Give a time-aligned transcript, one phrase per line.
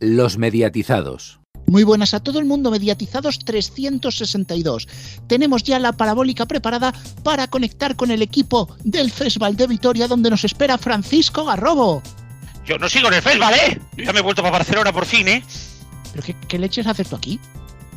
[0.00, 1.40] Los mediatizados.
[1.66, 4.86] Muy buenas a todo el mundo, mediatizados 362.
[5.26, 10.30] Tenemos ya la parabólica preparada para conectar con el equipo del Festival de Vitoria, donde
[10.30, 12.02] nos espera Francisco Garrobo.
[12.66, 13.80] Yo no sigo en el festival, ¿eh?
[13.96, 15.42] Yo ya me he vuelto para Barcelona por fin, ¿eh?
[16.12, 17.40] ¿Pero qué, qué leches haces tú aquí?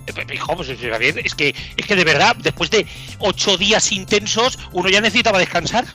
[0.07, 2.86] Eh, pues, Hijo, pues es es que, es que de verdad, después de
[3.20, 5.86] ocho días intensos, uno ya necesitaba descansar.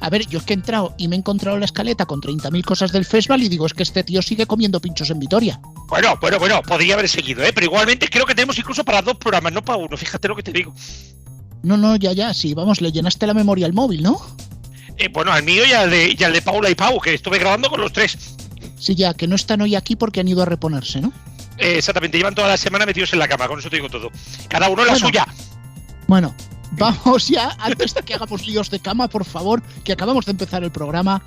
[0.00, 2.64] A ver, yo es que he entrado y me he encontrado la escaleta con 30.000
[2.64, 5.60] cosas del festival y digo, es que este tío sigue comiendo pinchos en Vitoria.
[5.88, 7.52] Bueno, bueno, bueno, podría haber seguido, ¿eh?
[7.52, 10.42] Pero igualmente creo que tenemos incluso para dos programas, no para uno, fíjate lo que
[10.42, 10.74] te digo.
[11.62, 14.20] No, no, ya, ya, sí, vamos, le llenaste la memoria al móvil, ¿no?
[14.96, 17.38] Eh, bueno, al mío y al, de, y al de Paula y Pau, que estuve
[17.38, 18.16] grabando con los tres.
[18.78, 21.12] Sí, ya, que no están hoy aquí porque han ido a reponerse, ¿no?
[21.58, 24.10] Eh, exactamente, llevan toda la semana metidos en la cama, con eso te digo todo.
[24.48, 25.06] Cada uno en la Bueno.
[25.08, 25.26] suya.
[26.06, 26.34] Bueno,
[26.78, 30.64] vamos ya, antes de que hagamos líos de cama, por favor, que acabamos de empezar
[30.64, 31.22] el programa.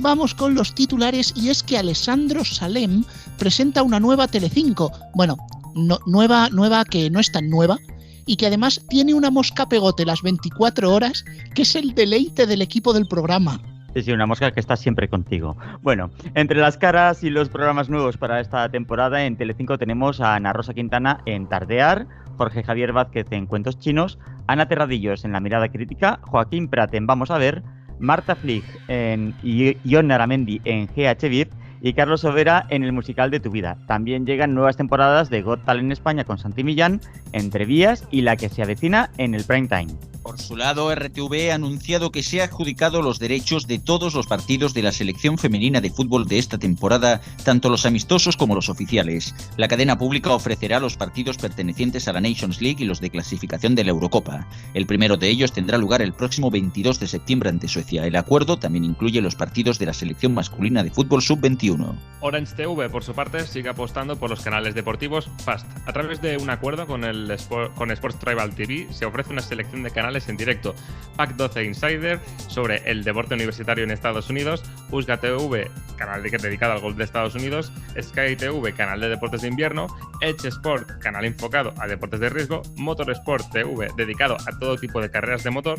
[0.00, 3.04] Vamos con los titulares y es que Alessandro Salem
[3.38, 4.92] presenta una nueva Telecinco.
[5.14, 5.36] Bueno,
[5.74, 7.78] no, nueva, nueva que no es tan nueva
[8.24, 11.24] y que además tiene una mosca pegote las 24 horas,
[11.54, 13.60] que es el deleite del equipo del programa.
[13.94, 15.56] Sí, sí, una mosca que está siempre contigo.
[15.80, 20.34] Bueno, entre las caras y los programas nuevos para esta temporada en Telecinco tenemos a
[20.34, 22.06] Ana Rosa Quintana en Tardear,
[22.38, 27.06] Jorge Javier Vázquez en Cuentos Chinos, Ana Terradillos en La Mirada Crítica, Joaquín Prat en
[27.06, 27.64] Vamos a ver,
[27.98, 33.40] Marta Flick en Ion Aramendi en GH VIP y Carlos Overa en el musical de
[33.40, 33.76] Tu Vida.
[33.88, 37.00] También llegan nuevas temporadas de Got Talent España con Santi Millán,
[37.32, 39.92] Entre Vías y la que se avecina en el Prime Time.
[40.28, 44.26] Por su lado, RTV ha anunciado que se ha adjudicado los derechos de todos los
[44.26, 48.68] partidos de la selección femenina de fútbol de esta temporada, tanto los amistosos como los
[48.68, 49.34] oficiales.
[49.56, 53.74] La cadena pública ofrecerá los partidos pertenecientes a la Nations League y los de clasificación
[53.74, 54.46] de la Eurocopa.
[54.74, 58.04] El primero de ellos tendrá lugar el próximo 22 de septiembre ante Suecia.
[58.04, 61.98] El acuerdo también incluye los partidos de la selección masculina de fútbol sub-21.
[62.20, 65.66] Orange TV, por su parte, sigue apostando por los canales deportivos FAST.
[65.86, 67.34] A través de un acuerdo con, el
[67.74, 70.74] con Sports Tribal TV, se ofrece una selección de canales en directo.
[71.16, 76.72] Pack 12 Insider, sobre el deporte universitario en Estados Unidos, USGA TV, canal de- dedicado
[76.72, 79.86] al golf de Estados Unidos, Sky TV, canal de deportes de invierno,
[80.20, 85.10] Edge Sport, canal enfocado a deportes de riesgo, Motorsport TV, dedicado a todo tipo de
[85.10, 85.78] carreras de motor,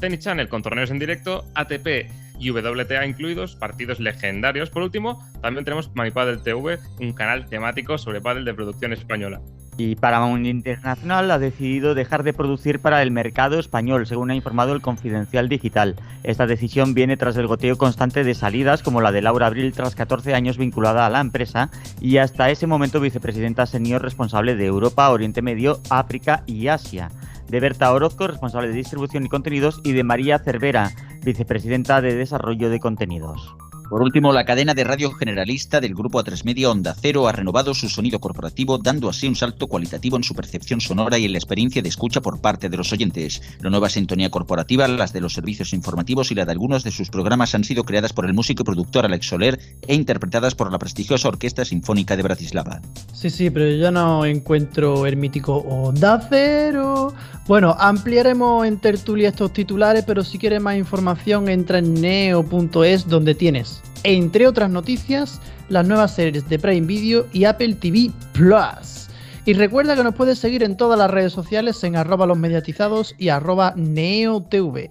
[0.00, 2.10] Tennis Channel con torneos en directo, ATP
[2.40, 4.68] y WTA incluidos, partidos legendarios.
[4.68, 9.40] Por último, también tenemos My Padel TV, un canal temático sobre pádel de producción española.
[9.76, 14.72] Y Paramount International ha decidido dejar de producir para el mercado español, según ha informado
[14.72, 15.96] el Confidencial Digital.
[16.22, 19.94] Esta decisión viene tras el goteo constante de salidas como la de Laura Abril tras
[19.94, 21.70] 14 años vinculada a la empresa
[22.00, 27.10] y hasta ese momento vicepresidenta senior responsable de Europa, Oriente Medio, África y Asia.
[27.48, 30.90] De Berta Orozco, responsable de distribución y contenidos, y de María Cervera,
[31.24, 33.54] vicepresidenta de desarrollo de contenidos.
[33.88, 37.74] Por último, la cadena de radio generalista del grupo A3 Media Onda Cero ha renovado
[37.74, 41.38] su sonido corporativo, dando así un salto cualitativo en su percepción sonora y en la
[41.38, 43.42] experiencia de escucha por parte de los oyentes.
[43.60, 47.10] La nueva sintonía corporativa, las de los servicios informativos y la de algunos de sus
[47.10, 50.78] programas han sido creadas por el músico y productor Alex Soler e interpretadas por la
[50.78, 52.80] prestigiosa Orquesta Sinfónica de Bratislava.
[53.12, 57.14] Sí, sí, pero yo no encuentro el mítico Onda Cero.
[57.46, 63.34] Bueno, ampliaremos en tertulia estos titulares, pero si quieres más información entra en neo.es donde
[63.34, 69.08] tienes, entre otras noticias, las nuevas series de Prime Video y Apple TV Plus.
[69.46, 73.14] Y recuerda que nos puedes seguir en todas las redes sociales en arroba los mediatizados
[73.18, 74.88] y arroba neotv.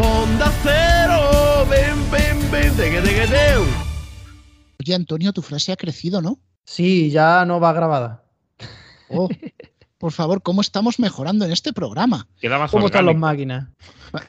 [0.00, 2.72] Onda Cero, ven, ven, ven.
[4.80, 6.38] Oye, Antonio, tu frase ha crecido, ¿no?
[6.64, 8.24] Sí, ya no va grabada.
[9.08, 9.28] Oh,
[10.04, 12.28] por favor, ¿cómo estamos mejorando en este programa?
[12.38, 13.70] Queda más ¿Cómo están las máquinas?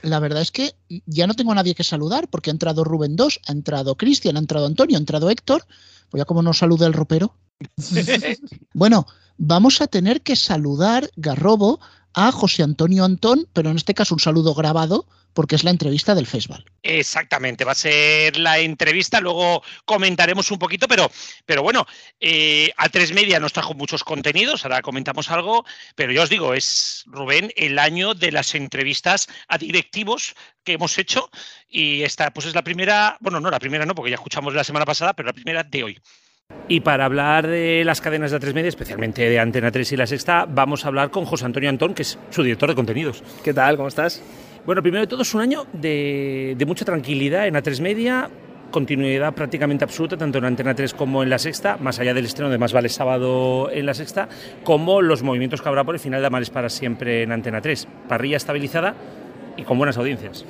[0.04, 0.74] La verdad es que
[1.06, 4.38] ya no tengo a nadie que saludar porque ha entrado Rubén 2, ha entrado Cristian,
[4.38, 5.66] ha entrado Antonio, ha entrado Héctor.
[6.10, 7.36] Pues ya como no saluda el ropero.
[8.74, 9.06] Bueno,
[9.38, 11.82] vamos a tener que saludar, Garrobo,
[12.14, 16.16] a José Antonio Antón, pero en este caso un saludo grabado porque es la entrevista
[16.16, 16.66] del festival.
[16.82, 21.12] Exactamente, va a ser la entrevista, luego comentaremos un poquito, pero,
[21.46, 21.86] pero bueno,
[22.20, 25.66] eh, A3 Media nos trajo muchos contenidos, ahora comentamos algo,
[25.96, 30.98] pero ya os digo, es Rubén el año de las entrevistas a directivos que hemos
[30.98, 31.30] hecho
[31.68, 34.64] y esta pues es la primera, bueno, no la primera no, porque ya escuchamos la
[34.64, 36.02] semana pasada, pero la primera de hoy.
[36.68, 40.08] Y para hablar de las cadenas de A3 Media, especialmente de Antena 3 y La
[40.08, 43.24] Sexta, vamos a hablar con José Antonio Antón, que es su director de contenidos.
[43.44, 43.76] ¿Qué tal?
[43.76, 44.22] ¿Cómo estás?
[44.66, 48.32] Bueno, primero de todo es un año de, mucha tranquilidad en A3 Media,
[48.72, 52.50] continuidad prácticamente absoluta tanto en Antena 3 como en La Sexta, más allá del estreno
[52.50, 54.28] de Más vale sábado en La Sexta,
[54.64, 57.88] como los movimientos que habrá por el final de Amares para siempre en Antena 3.
[58.10, 58.96] Parrilla estabilizada
[59.56, 60.44] y con buenas audiencias.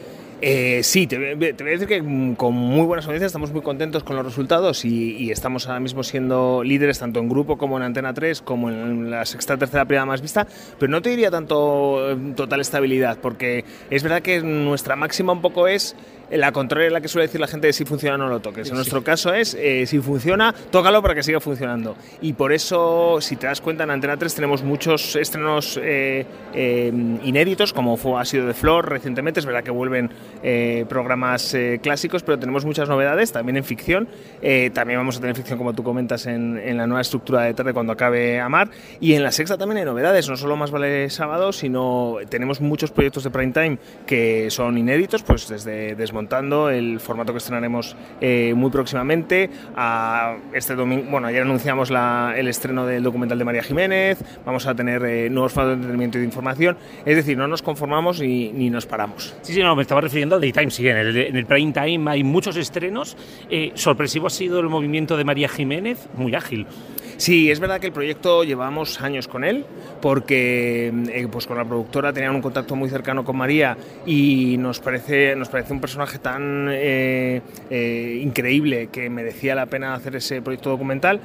[0.48, 4.04] Eh, sí, te, voy a decir que mm, con muy buenas noticias estamos muy contentos
[4.04, 7.84] con los resultados y, y, estamos ahora mismo siendo líderes tanto en grupo como en
[7.84, 10.46] Antena 3, como en la sexta, tercera, primera más vista,
[10.78, 15.42] pero no te diría tanto eh, total estabilidad, porque es verdad que nuestra máxima un
[15.42, 15.96] poco es
[16.32, 18.70] la contraria a la que suele decir la gente de si funciona no lo toques.
[18.70, 21.96] En nuestro caso es, eh, si funciona, tócalo para que siga funcionando.
[22.22, 26.92] Y por eso, si te das cuenta, en Antena 3 tenemos muchos estrenos eh, eh,
[27.24, 29.40] inéditos, como fue, ha sido de Flor recientemente.
[29.40, 30.10] Es verdad que vuelven
[30.44, 34.08] eh, programas eh, clásicos, pero tenemos muchas novedades, también en ficción.
[34.42, 37.54] Eh, también vamos a tener ficción, como tú comentas, en, en, la nueva estructura de
[37.54, 38.70] tarde cuando acabe Amar.
[39.00, 42.92] Y en la sexta también hay novedades, no solo más vale sábado, sino tenemos muchos
[42.92, 48.54] proyectos de prime time que son inéditos, pues desde Desmontando, el formato que estrenaremos eh,
[48.56, 53.62] muy próximamente, a este domingo, bueno, ayer anunciamos la, el estreno del documental de María
[53.62, 57.50] Jiménez, vamos a tener eh, nuevos formatos de entretenimiento y de información, es decir, no
[57.50, 59.36] nos conformamos ni, ni nos paramos.
[59.42, 62.10] Sí, sí, no, me estaba refiriendo al daytime, sí, en el, en el prime time
[62.10, 63.18] hay muchos estrenos,
[63.50, 66.66] eh, sorpresivo ha sido el movimiento de María Jiménez, muy ágil.
[67.18, 69.66] Sí, es verdad que el proyecto llevamos años con él,
[70.02, 74.80] porque eh, pues con la productora tenían un contacto muy cercano con María y nos
[74.80, 80.42] parece, nos parece un personaje tan eh, eh, increíble que merecía la pena hacer ese
[80.42, 81.22] proyecto documental.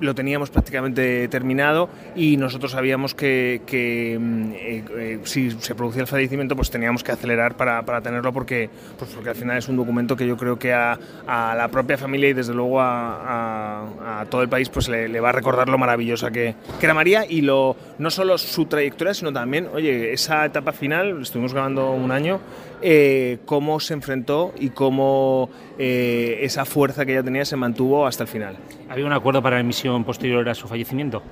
[0.00, 6.70] Lo teníamos prácticamente terminado y nosotros sabíamos que, eh, si se producía el fallecimiento, pues
[6.70, 10.26] teníamos que acelerar para, para tenerlo porque, pues porque al final es un documento que
[10.26, 14.48] yo creo que a, a la propia familia y desde luego a, a todo el
[14.48, 18.10] país pues le, va a recordar lo maravillosa que, que, era María y lo, no
[18.10, 22.40] solo su trayectoria, sino también, oye, esa etapa final, estuvimos grabando un año,
[22.82, 25.48] eh, cómo se enfrentó y cómo
[25.78, 28.56] eh, esa fuerza que ella tenía se mantuvo hasta el final.
[28.90, 31.22] ¿Había un acuerdo para la emisión posterior a su fallecimiento?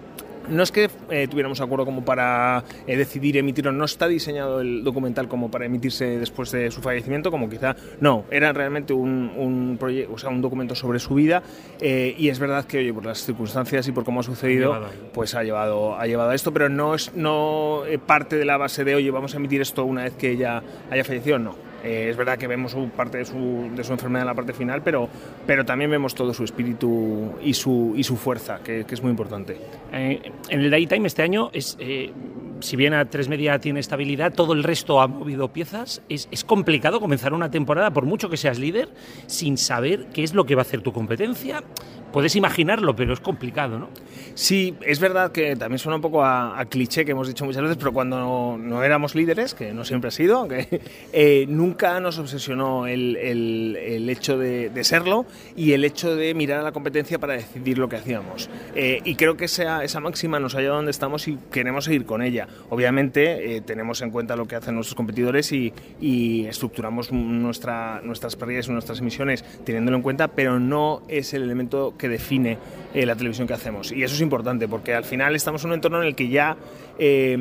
[0.49, 4.85] No es que eh, tuviéramos acuerdo como para eh, decidir emitirlo, no está diseñado el
[4.85, 9.77] documental como para emitirse después de su fallecimiento, como quizá no, era realmente un, un
[9.79, 11.43] proyecto, o sea, un documento sobre su vida
[11.81, 14.81] eh, y es verdad que, oye, por las circunstancias y por cómo ha sucedido,
[15.13, 18.85] pues ha llevado, ha llevado a esto, pero no es no parte de la base
[18.85, 21.72] de, oye, vamos a emitir esto una vez que ella haya fallecido, no.
[21.83, 25.09] Eh, es verdad que vemos parte de su, enfermedad en la parte final, pero,
[25.47, 29.11] pero también vemos todo su espíritu y su, y su fuerza, que, que es muy
[29.11, 29.57] importante.
[29.93, 32.13] Eh, en el Daytime este año, es, eh,
[32.61, 36.03] si bien a tres media tiene estabilidad, todo el resto ha movido piezas.
[36.09, 38.89] Es, es, complicado comenzar una temporada, por mucho que seas líder,
[39.27, 41.65] sin saber qué es lo que va a hacer tu competencia.
[42.13, 43.89] Puedes imaginarlo, pero es complicado, ¿no?
[44.35, 47.77] Sí, es verdad que también suena un poco a, cliché que hemos dicho muchas veces,
[47.77, 50.81] pero cuando no, éramos líderes, que no siempre ha sido, aunque
[51.13, 55.27] eh, nunca nos obsesionó el, el, hecho de, serlo
[55.57, 58.49] y el hecho de mirar a la competencia para decidir lo que hacíamos.
[58.75, 62.05] Eh, y creo que esa, esa máxima nos ha llevado donde estamos y queremos seguir
[62.05, 62.49] con ella.
[62.71, 68.37] Obviamente eh, tenemos en cuenta lo que hacen nuestros competidores y, y estructuramos nuestra, nuestras
[68.37, 72.59] pérdidas y nuestras emisiones teniéndolo en cuenta, pero no es el elemento que define
[72.95, 73.93] eh, la televisión que hacemos.
[73.93, 76.57] Y eso es importante porque al final estamos en un entorno en el que ya
[76.99, 77.37] eh,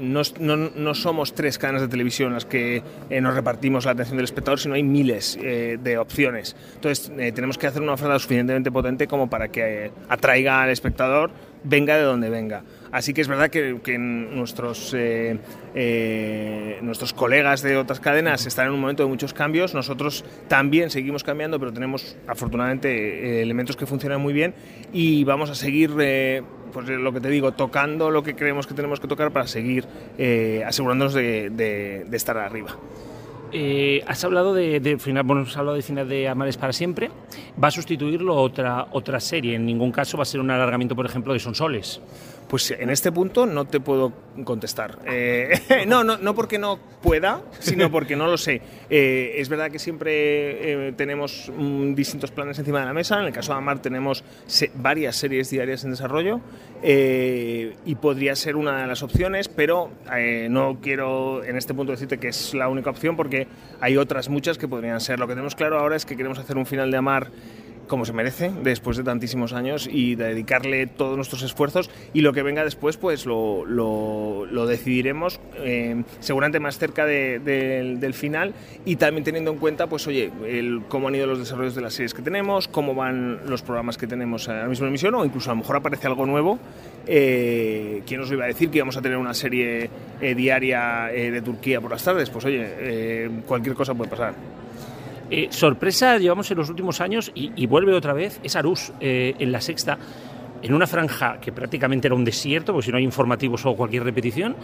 [0.00, 2.80] no, somos tres cadenas de televisión las que
[3.10, 6.54] eh, nos repartimos la atención del espectador, sino hay miles de opciones.
[6.76, 11.32] Entonces tenemos que hacer una oferta suficientemente potente como para que atraiga al espectador,
[11.64, 12.62] venga de donde venga.
[12.92, 15.38] Así que es verdad que, que nuestros, eh,
[15.74, 19.74] eh, nuestros colegas de otras cadenas están en un momento de muchos cambios.
[19.74, 24.54] Nosotros también seguimos cambiando, pero tenemos afortunadamente eh, elementos que funcionan muy bien
[24.92, 28.74] y vamos a seguir, eh, pues lo que te digo, tocando lo que creemos que
[28.74, 29.86] tenemos que tocar para seguir
[30.64, 32.76] asegurándonos de, de, de estar arriba.
[34.06, 37.10] Has hablado de, de, final, bueno, has hablado de final de Amales para siempre.
[37.62, 39.54] Va a sustituirlo otra otra serie.
[39.54, 42.02] En ningún caso va a ser un alargamiento, por ejemplo, de Sonsoles.
[42.48, 44.12] Pues en este punto no te puedo
[44.44, 44.98] contestar.
[45.06, 48.60] Eh, no, no, no porque no pueda, sino porque no lo sé.
[48.88, 53.18] Eh, es verdad que siempre eh, tenemos mm, distintos planes encima de la mesa.
[53.18, 56.40] En el caso de Amar tenemos se varias series diarias en desarrollo
[56.82, 59.90] y podría ser una de las opciones, pero
[60.50, 63.48] no quiero en este punto decirte que es la única opción porque
[63.80, 65.18] hay otras muchas que podrían ser.
[65.18, 67.30] Lo que tenemos claro ahora es que queremos hacer un final de Amar
[67.86, 72.32] como se merece después de tantísimos años y de dedicarle todos nuestros esfuerzos y lo
[72.32, 78.14] que venga después pues lo, lo, lo decidiremos eh, seguramente más cerca de, de, del
[78.14, 81.82] final y también teniendo en cuenta pues oye el, cómo han ido los desarrollos de
[81.82, 85.24] las series que tenemos cómo van los programas que tenemos a la misma emisión o
[85.24, 86.58] incluso a lo mejor aparece algo nuevo
[87.06, 89.90] eh, ¿quién nos iba a decir que íbamos a tener una serie
[90.20, 92.30] eh, diaria eh, de Turquía por las tardes?
[92.30, 94.34] Pues oye, eh, cualquier cosa puede pasar.
[95.30, 99.50] Eh, sorpresa llevamos en los últimos años y, vuelve otra vez, es Arús eh, en
[99.50, 99.98] la sexta,
[100.62, 104.04] en una franja que prácticamente era un desierto, porque si no hay informativos o cualquier
[104.04, 104.54] repetición,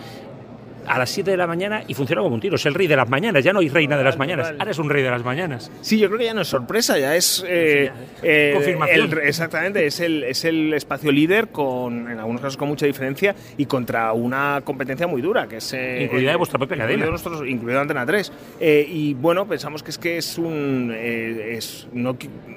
[0.86, 2.56] a las 7 de la mañana y funciona como un tiro.
[2.56, 4.78] Es el rey de las mañanas, ya no hay reina de las mañanas, ahora es
[4.78, 5.70] un rey de las mañanas.
[5.80, 7.44] Sí, yo creo que ya no es sorpresa, ya es.
[7.46, 7.90] eh,
[8.22, 9.12] eh, Confirmación.
[9.12, 13.34] el- exactamente, es el, es el espacio líder, con, en algunos casos con mucha diferencia,
[13.56, 15.72] y contra una competencia muy dura, que es.
[15.72, 17.12] eh, Incluida de eh, vuestra propia incluido cadena.
[17.12, 18.32] Nosotros, incluido Antena 3.
[18.60, 20.92] Eh, y bueno, pensamos que es que es un.
[20.94, 22.16] eh, es, no,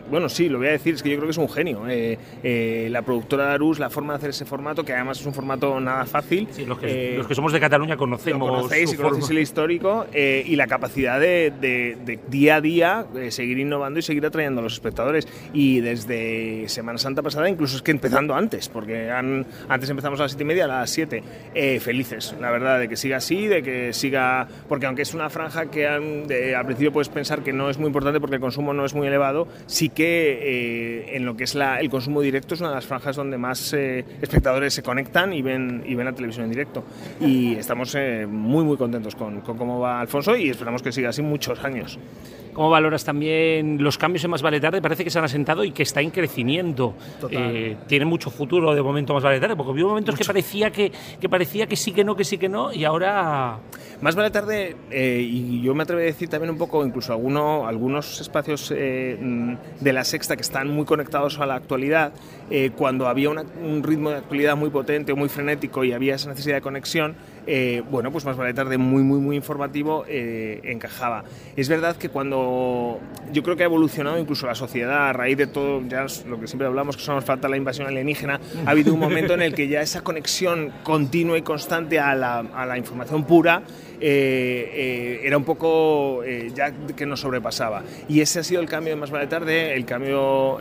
[0.09, 1.83] bueno, sí, lo voy a decir, es que yo creo que es un genio.
[1.89, 5.25] Eh, eh, la productora de Arús, la forma de hacer ese formato, que además es
[5.25, 6.47] un formato nada fácil.
[6.51, 8.49] Sí, los, que, eh, los que somos de Cataluña lo conocemos.
[8.49, 13.05] conocéis y conocéis el histórico eh, y la capacidad de, de- de día a día
[13.15, 15.27] eh, seguir innovando y seguir atrayendo a los espectadores.
[15.53, 20.23] Y desde Semana Santa pasada, incluso es que empezando antes, porque han- antes empezamos a
[20.23, 21.23] las siete y media, a las 7.
[21.53, 24.47] Eh, felices, la verdad, de que siga así, de que siga.
[24.67, 27.77] Porque aunque es una franja que han- de- al principio puedes pensar que no es
[27.77, 31.43] muy importante porque el consumo no es muy elevado, sí que eh, en lo que
[31.45, 34.83] es la- el consumo directo es una de las franjas donde más eh, espectadores se
[34.83, 36.83] conectan y ven, y ven la televisión en directo.
[37.19, 37.93] Y estamos
[38.29, 41.97] muy, muy contentos con, con cómo va Alfonso y esperamos que siga así muchos años.
[42.53, 44.81] ¿Cómo valoras también los cambios en Más Vale Tarde?
[44.81, 46.93] Parece que se han asentado y que está en crecimiento.
[47.29, 50.89] Eh, tiene mucho futuro de momento Más Vale Tarde, porque hubo momentos que parecía que,
[51.19, 53.59] que parecía que sí que no, que sí que no, y ahora
[54.01, 57.67] Más vale tarde, eh, y yo me atrevo a decir también un poco, incluso alguno,
[57.67, 59.17] algunos espacios eh,
[59.81, 62.13] de la sexta que están muy conectados a la actualidad,
[62.49, 66.15] eh, cuando había una- un ritmo de actualidad muy potente o muy frenético y había
[66.15, 67.15] esa necesidad de conexión,
[67.47, 71.23] eh, bueno, pues más vale tarde, muy, muy, muy informativo, eh, encajaba.
[71.55, 72.99] Es verdad que cuando
[73.31, 76.47] yo creo que ha evolucionado incluso la sociedad a raíz de todo, ya lo que
[76.47, 79.53] siempre hablamos, que solo nos falta la invasión alienígena, ha habido un momento en el
[79.53, 83.61] que ya esa conexión continua y constante a la, a la información pura
[83.99, 87.83] eh, eh, era un poco eh, ya que nos sobrepasaba.
[88.07, 90.59] Y ese ha sido el cambio de Más Vale Tarde, el cambio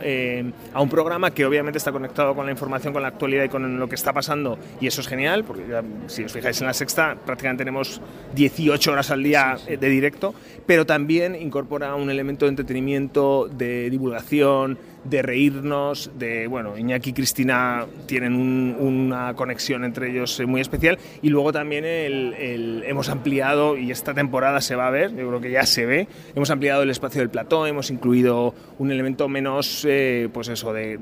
[0.73, 3.79] a un programa que obviamente está conectado con la información, con la actualidad y con
[3.79, 4.57] lo que está pasando.
[4.79, 8.01] Y eso es genial, porque ya, si os fijáis en la sexta, prácticamente tenemos
[8.35, 10.33] 18 horas al día de directo,
[10.65, 17.13] pero también incorpora un elemento de entretenimiento, de divulgación, de reírnos, de, bueno, Iñaki y
[17.13, 23.77] Cristina tienen un- una conexión entre ellos eh, muy especial y luego también hemos ampliado,
[23.77, 26.83] y esta temporada se va a ver, yo creo que ya se ve, hemos ampliado
[26.83, 30.95] el espacio del plató, hemos incluido un elemento menos, eh, pues eso, de,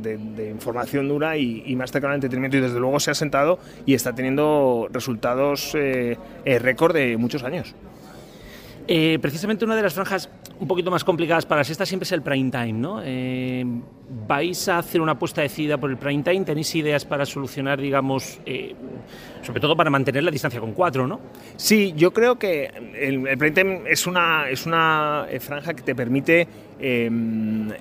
[0.51, 3.93] información dura y, y más cercano al entretenimiento y desde luego se ha sentado y
[3.93, 7.73] está teniendo resultados eh, eh, récord de muchos años.
[8.87, 12.11] Eh, precisamente una de las franjas un poquito más complicadas para la sexta siempre es
[12.11, 13.01] el prime time, ¿no?
[13.03, 13.65] Eh,
[14.27, 16.43] ¿Vais a hacer una apuesta decidida por el prime time?
[16.43, 18.75] ¿Tenéis ideas para solucionar, digamos, eh,
[19.41, 21.19] sobre todo para mantener la distancia con cuatro, ¿no?
[21.55, 25.95] Sí, yo creo que el, el prime time es una, es una franja que te
[25.95, 26.47] permite
[26.79, 27.09] eh,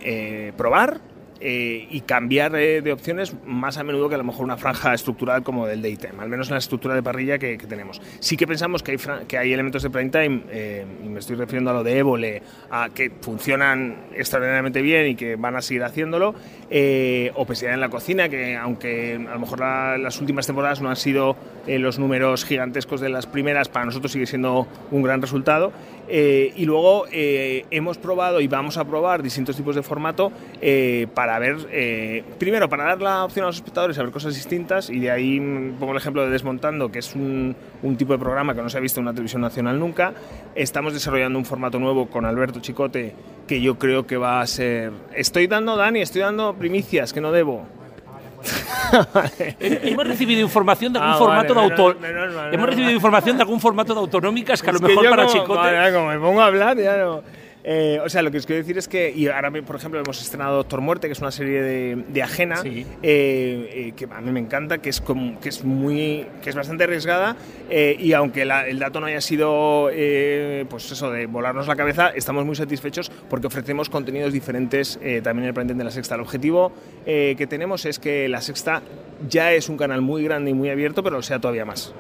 [0.01, 1.01] eh, probar
[1.45, 4.95] eh, y cambiar eh, de opciones más a menudo que a lo mejor una franja
[4.95, 8.01] estructural como del daytime, al menos en la estructura de parrilla que, tenemos.
[8.21, 11.35] Sí que pensamos que hay, que hay elementos de prime time, eh, y me estoy
[11.35, 15.83] refiriendo a lo de Évole, a que funcionan extraordinariamente bien y que van a seguir
[15.83, 16.35] haciéndolo,
[16.71, 20.91] eh, Obesidad en la cocina, que aunque a lo mejor la- las últimas temporadas no
[20.91, 25.73] han sido los números gigantescos de las primeras, para nosotros sigue siendo un gran resultado.
[26.09, 31.57] Y luego hemos probado y vamos a probar distintos tipos de formato eh, para ver,
[31.71, 35.11] eh, primero, para dar la opción a los espectadores a ver cosas distintas y de
[35.11, 38.61] ahí mm, pongo el ejemplo de Desmontando, que es un, un tipo de programa que
[38.61, 40.13] no se ha visto en una televisión nacional nunca.
[40.55, 43.15] Estamos desarrollando un formato nuevo con Alberto Chicote
[43.49, 44.93] que yo creo que va a ser...
[45.15, 47.67] Estoy dando, Dani, estoy dando primicias que no debo.
[49.59, 51.97] Hemos recibido información de algún Ah, formato vale, de auto...
[52.53, 55.59] Hemos recibido información de algún formato de autonómicas que a lo mejor para como- Chicote...
[55.61, 57.23] Vale, como me pongo a hablar, ya no.
[57.65, 60.21] Eh, o sea, lo que os quiero decir es que, y ahora, por ejemplo, hemos
[60.21, 62.85] estrenado Doctor Muerte, que es una serie de, de ajena, Sí.
[63.03, 66.57] eh, eh, que a mí me encanta, que es, como, que es, muy, que es
[66.57, 67.37] bastante arriesgada,
[67.71, 69.89] eh, y aunque la- el dato no haya sido,
[70.69, 75.49] pues eso, de volarnos la cabeza, estamos muy satisfechos porque ofrecemos contenidos diferentes también en
[75.49, 76.17] el Prendent de la Sexta.
[76.17, 76.73] El objetivo
[77.05, 78.83] que tenemos es que la Sexta
[79.29, 81.95] ya es un canal muy grande y muy abierto, pero lo sea todavía más.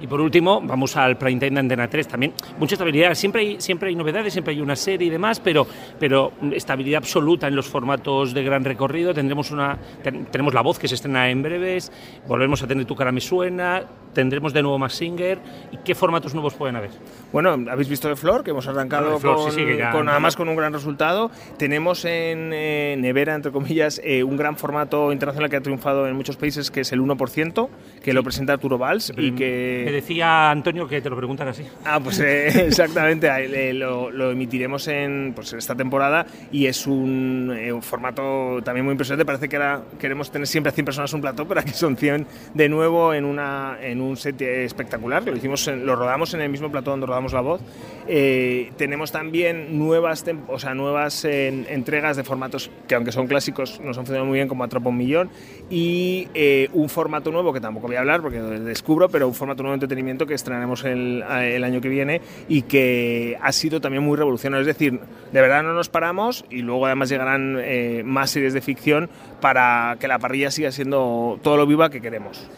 [0.00, 2.32] Y por último, vamos al prime time de Antena 3 también.
[2.58, 5.66] Mucha estabilidad, siempre hay, siempre hay novedades, siempre hay una serie y demás, pero,
[5.98, 9.14] pero estabilidad absoluta en los formatos de gran recorrido.
[9.14, 11.90] Tendremos una, ten- tenemos La Voz que se estrena en breves,
[12.28, 13.82] volvemos a tener Tu cara me suena,
[14.16, 15.38] tendremos de nuevo Max Singer.
[15.70, 16.90] ¿Y qué formatos nuevos pueden haber?
[17.32, 19.92] Bueno, habéis visto de Flor, que hemos arrancado Ah, Flor, sí, con, sí, que ya-
[19.92, 21.30] con- además con un gran resultado.
[21.58, 26.16] Tenemos en eh, Nevera, entre comillas, eh, un gran formato internacional que ha triunfado en
[26.16, 27.68] muchos países, que es el 1%,
[28.02, 29.88] que lo presenta Arturo Valls y Me que...
[29.92, 31.64] decía Antonio que te lo preguntan así.
[31.84, 33.28] Ah, pues eh, exactamente,
[33.74, 38.84] lo, lo emitiremos en, pues, en esta temporada y es un, eh, un formato también
[38.86, 39.24] muy impresionante.
[39.26, 42.26] Parece que ahora queremos tener siempre a 100 personas un plató, pero aquí son 100
[42.54, 45.24] de nuevo en, una, en un set eh, espectacular.
[45.24, 47.60] Lo, hicimos lo rodamos en el mismo plató donde rodamos La Voz.
[48.08, 53.80] Eh, tenemos también nuevas, o sea, nuevas eh, entregas de formatos que aunque son clásicos
[53.80, 55.30] nos han funcionado muy bien como Atrapa un Millón
[55.70, 59.62] y eh, un formato nuevo que tampoco voy a hablar porque descubro, pero un formato
[59.62, 61.22] nuevo de entretenimiento que estrenaremos el,
[61.64, 64.60] año que viene y que ha sido también muy revolucionario.
[64.60, 65.00] Es decir,
[65.32, 67.60] de verdad no nos paramos y luego además llegarán
[68.04, 69.10] más series de ficción
[69.40, 72.48] para que la parrilla siga siendo todo lo viva que queremos.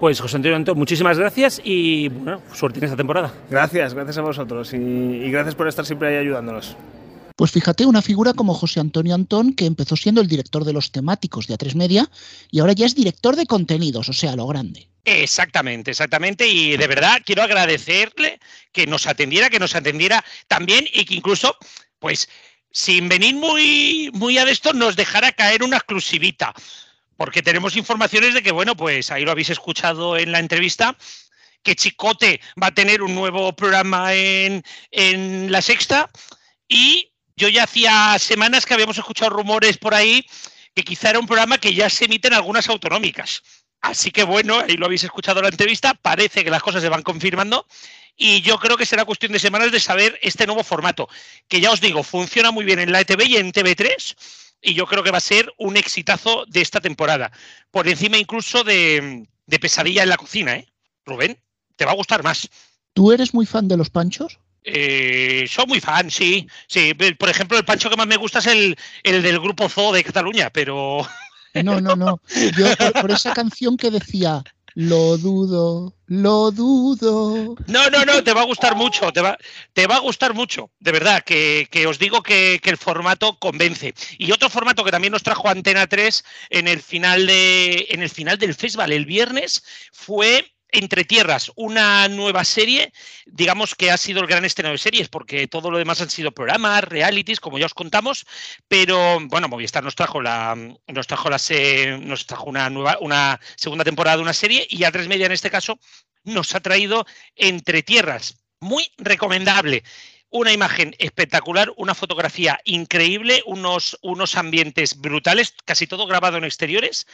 [0.00, 3.34] Pues José Antonio Antón, muchísimas gracias y bueno, suerte en esta temporada.
[3.50, 6.74] Gracias, gracias a vosotros y, y gracias por estar siempre ahí ayudándonos.
[7.36, 10.90] Pues fíjate, una figura como José Antonio Antón, que empezó siendo el director de los
[10.90, 12.10] temáticos de A3 Media
[12.50, 14.88] y ahora ya es director de contenidos, o sea, lo grande.
[15.04, 16.46] Exactamente, exactamente.
[16.46, 18.40] Y de verdad quiero agradecerle
[18.72, 21.56] que nos atendiera, que nos atendiera también y que incluso,
[21.98, 22.28] pues,
[22.70, 26.54] sin venir muy, muy a esto, nos dejara caer una exclusivita.
[27.20, 30.96] Porque tenemos informaciones de que, bueno, pues ahí lo habéis escuchado en la entrevista,
[31.62, 36.08] que Chicote va a tener un nuevo programa en, en La Sexta.
[36.66, 40.24] Y yo ya hacía semanas que habíamos escuchado rumores por ahí
[40.74, 43.42] que quizá era un programa que ya se emite en algunas autonómicas.
[43.82, 46.88] Así que bueno, ahí lo habéis escuchado en la entrevista, parece que las cosas se
[46.88, 47.66] van confirmando.
[48.16, 51.06] Y yo creo que será cuestión de semanas de saber este nuevo formato,
[51.48, 54.16] que ya os digo, funciona muy bien en la ETV y en TV3
[54.62, 57.30] y yo creo que va a ser un exitazo de esta temporada,
[57.70, 60.66] por encima incluso de, de Pesadilla en la cocina, ¿eh?
[61.04, 61.38] Rubén,
[61.76, 62.48] te va a gustar más.
[62.92, 64.38] ¿Tú eres muy fan de los panchos?
[64.64, 66.46] Eh, soy muy fan, sí.
[66.66, 66.92] sí.
[66.94, 70.04] Por ejemplo, el pancho que más me gusta es el, el del grupo Zoo de
[70.04, 71.06] Cataluña, pero
[71.54, 72.20] No, no, no.
[72.56, 74.42] Yo por, por esa canción que decía,
[74.74, 77.56] lo dudo, lo dudo.
[77.66, 79.36] No, no, no, te va a gustar mucho, te va,
[79.72, 83.38] te va a gustar mucho, de verdad, que, que os digo que, que el formato
[83.38, 83.94] convence.
[84.18, 88.10] Y otro formato que también nos trajo Antena 3 en el final, de, en el
[88.10, 89.62] final del festival, el viernes,
[89.92, 92.92] fue Entre Tierras, una nueva serie,
[93.26, 96.32] digamos que ha sido el gran estreno de series, porque todo lo demás han sido
[96.32, 98.26] programas, realities, como ya os contamos,
[98.68, 103.40] pero bueno, Movistar nos trajo la nos trajo la se- nos trajo una nueva una
[103.56, 105.78] segunda temporada de una serie y a tres media en este caso
[106.24, 109.82] nos ha traído Entre Tierras, muy recomendable.
[110.32, 117.06] Una imagen espectacular, una fotografía increíble, unos, unos ambientes brutales, casi todo grabado en exteriores,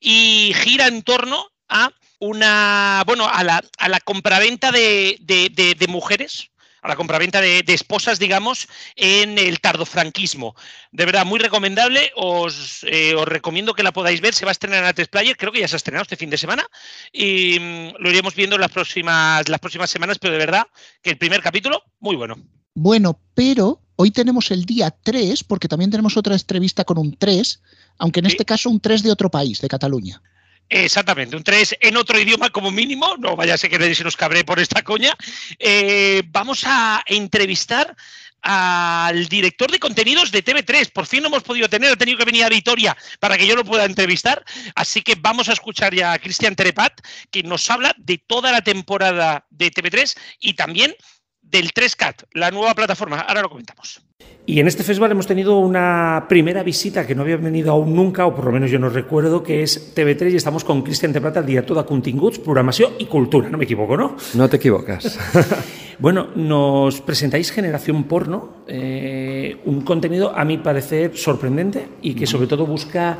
[0.00, 5.74] y gira en torno a una, bueno, a la, a la compraventa de, de- de-
[5.74, 6.50] de mujeres,
[6.82, 10.54] a la compraventa de, de esposas, digamos, en el tardofranquismo.
[10.92, 12.12] De verdad, muy recomendable.
[12.14, 14.34] Os, eh, os recomiendo que la podáis ver.
[14.34, 15.36] Se va a estrenar en A3 Player.
[15.36, 16.64] Creo que ya se ha estrenado este fin de semana.
[17.12, 20.18] Y mm, lo iremos viendo en las próximas, las próximas semanas.
[20.20, 20.64] Pero de verdad
[21.02, 22.36] que el primer capítulo, muy bueno.
[22.74, 27.62] Bueno, pero hoy tenemos el día 3, porque también tenemos otra entrevista con un 3,
[27.98, 28.32] aunque en Sí.
[28.32, 30.22] este caso un 3 de otro país, de Cataluña.
[30.68, 34.02] Exactamente, un 3 en otro idioma como mínimo, no vaya a ser que nadie se
[34.02, 35.16] nos cabre por esta coña.
[35.58, 37.94] Eh, vamos a entrevistar
[38.42, 40.92] al director de contenidos de TV3.
[40.92, 43.56] Por fin lo hemos podido tener, ha tenido que venir a Vitoria para que yo
[43.56, 44.44] lo pueda entrevistar.
[44.74, 47.00] Así que vamos a escuchar ya a Cristian Terepat,
[47.30, 50.94] que nos habla de toda la temporada de TV3 y también
[51.42, 53.20] del 3CAT, la nueva plataforma.
[53.20, 54.05] Ahora lo comentamos.
[54.48, 58.26] Y en este festival hemos tenido una primera visita que no había venido aún nunca,
[58.26, 61.40] o por lo menos yo no recuerdo, que es TV3 y estamos con Cristian Teplata,
[61.40, 63.48] el director de Continguts, Programación y Cultura.
[63.48, 64.16] No me equivoco, ¿no?
[64.34, 65.18] No te equivocas.
[65.98, 72.46] Bueno, nos presentáis Generación Porno, eh, un contenido a mi parecer sorprendente y que sobre
[72.46, 73.16] todo busca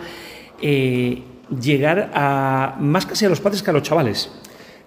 [0.61, 1.23] eh,
[1.59, 4.31] llegar a más casi a los padres que a los chavales.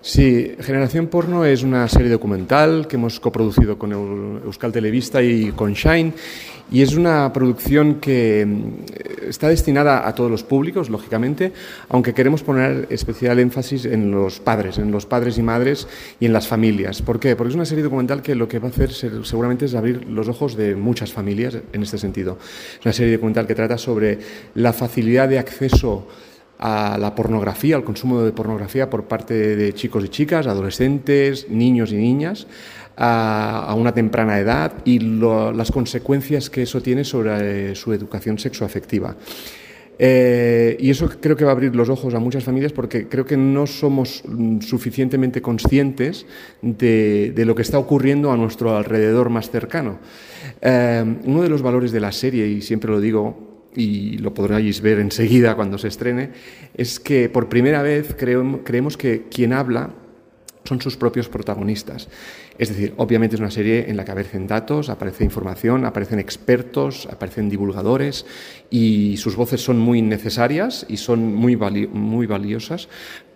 [0.02, 5.52] Sí, Generación Porno es una serie documental que hemos coproducido con Eu- Euskal Televista y
[5.52, 6.14] con Shine
[6.72, 11.52] y es una producción que mm, está destinada a todos los públicos, lógicamente,
[11.90, 15.86] aunque queremos poner especial énfasis en los padres, en los padres y madres
[16.18, 17.02] y en las familias.
[17.02, 17.36] ¿Por qué?
[17.36, 20.30] Porque es una serie documental que lo que va a hacer seguramente es abrir los
[20.30, 22.38] ojos de muchas familias en este sentido.
[22.80, 24.18] Es una serie documental que trata sobre
[24.56, 26.08] la facilidad de acceso
[26.60, 31.92] a la pornografía, al consumo de pornografía por parte de chicos y chicas, adolescentes, niños
[31.94, 32.48] y niñas,
[32.98, 39.16] a, una temprana edad y las consecuencias que eso tiene sobre eh, su educación sexoafectiva.
[40.02, 43.26] Eh, y eso creo que va a abrir los ojos a muchas familias porque creo
[43.26, 46.26] que no somos mm, suficientemente conscientes
[46.62, 50.00] de, de lo que está ocurriendo a nuestro alrededor más cercano.
[50.62, 54.82] Eh, uno de los valores de la serie, y siempre lo digo, y lo podréis
[54.82, 56.32] ver enseguida cuando se estrene,
[56.74, 59.92] es que por primera vez creemos que quien habla
[60.66, 62.08] son sus propios protagonistas.
[62.58, 67.08] Es decir, obviamente es una serie en la que aparecen datos, aparece información, aparecen expertos,
[67.10, 68.26] aparecen divulgadores
[68.70, 72.90] y sus voces son muy necesarias y son muy, muy valiosas,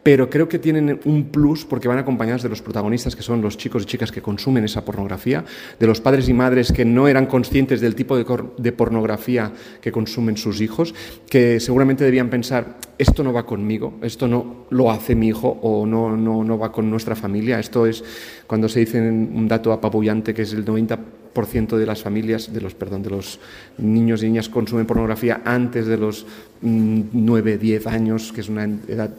[0.04, 3.58] pero creo que tienen un plus porque van acompañados de los protagonistas que son los
[3.58, 5.46] chicos y chicas que consumen esa pornografía,
[5.80, 10.36] de los padres y madres que no eran conscientes del tipo de, pornografía que consumen
[10.36, 10.94] sus hijos,
[11.30, 15.86] que seguramente debían pensar, esto no va conmigo, esto no lo hace mi hijo o
[15.86, 18.04] no, no, no va con nuestra familia, esto es
[18.46, 22.76] cuando se dice un dato apabullante que es el 90% de las familias, de los,
[22.76, 23.40] perdón, de los
[23.78, 26.26] niños y niñas consumen pornografía antes de los
[26.62, 29.10] 9, mm, 10 años, que es una edad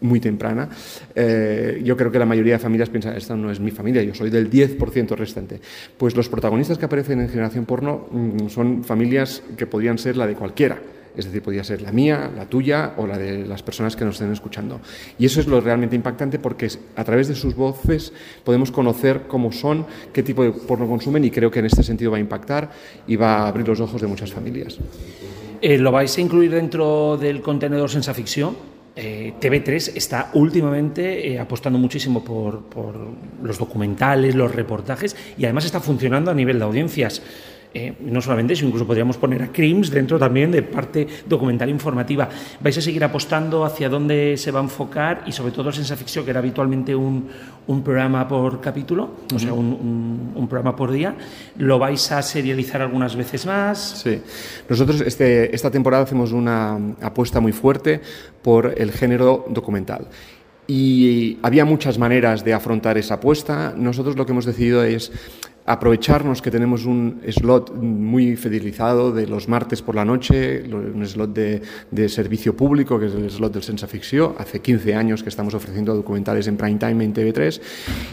[0.00, 0.68] muy temprana,
[1.14, 4.14] eh, yo creo que la mayoría de familias piensan, esta no es mi familia, yo
[4.14, 5.60] soy del 10% restante.
[5.96, 10.26] Pues los protagonistas que aparecen en Generación Porno mm, son familias que podrían ser la
[10.26, 10.78] de cualquiera.
[11.16, 14.14] Es decir, podría ser la mía, la tuya o la de las personas que nos
[14.14, 14.80] estén escuchando.
[15.18, 18.12] Y eso es lo realmente impactante porque a través de sus voces
[18.44, 22.12] podemos conocer cómo son, qué tipo de porno consumen y creo que en este sentido
[22.12, 22.70] va a impactar
[23.08, 24.78] y va a abrir los ojos de muchas familias.
[25.60, 28.69] Eh, ¿Lo vais a incluir dentro del contenedor Sensa Ficción?
[28.96, 32.64] Eh, TV3 está últimamente eh, apostando muchísimo por,
[33.42, 37.22] los documentales, los reportajes y además está funcionando a nivel de audiencias.
[37.72, 42.28] Eh, no solamente eso, incluso podríamos poner a Crims dentro también de parte documental informativa.
[42.60, 46.24] ¿Vais a seguir apostando hacia dónde se va a enfocar y sobre todo Sensa Ficción,
[46.24, 47.28] que era habitualmente un,
[47.68, 51.14] un programa por capítulo, o sea, un, un, programa por día?
[51.58, 54.02] ¿Lo vais a serializar algunas veces más?
[54.02, 54.20] Sí,
[54.68, 58.00] nosotros este, esta temporada hacemos una apuesta muy fuerte
[58.42, 60.08] por el género documental.
[60.66, 63.74] Y había muchas maneras de afrontar esa apuesta.
[63.76, 65.10] Nosotros lo que hemos decidido es
[65.66, 71.32] aprovecharnos que tenemos un slot muy fidelizado de los martes por la noche, un slot
[71.32, 74.34] de, servicio público, que es el slot del Sensa Ficción.
[74.38, 77.60] Hace 15 años que estamos ofreciendo documentales en prime time en TV3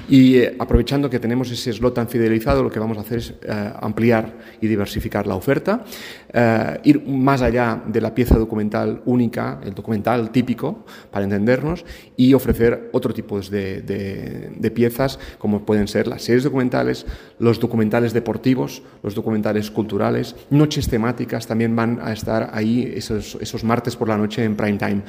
[0.09, 3.33] y eh, aprovechando que tenemos ese slot tan fidelizado, lo que vamos a hacer es
[3.41, 5.83] eh, ampliar y diversificar la oferta,
[6.31, 12.33] eh, ir más allá de la pieza documental única, el documental típico, para entendernos, y
[12.33, 17.05] ofrecer otro tipo de, de piezas, como pueden ser las series documentales,
[17.47, 23.63] los documentales deportivos, los documentales culturales, noches temáticas también van a estar ahí esos, esos
[23.63, 25.01] martes por la noche en prime time.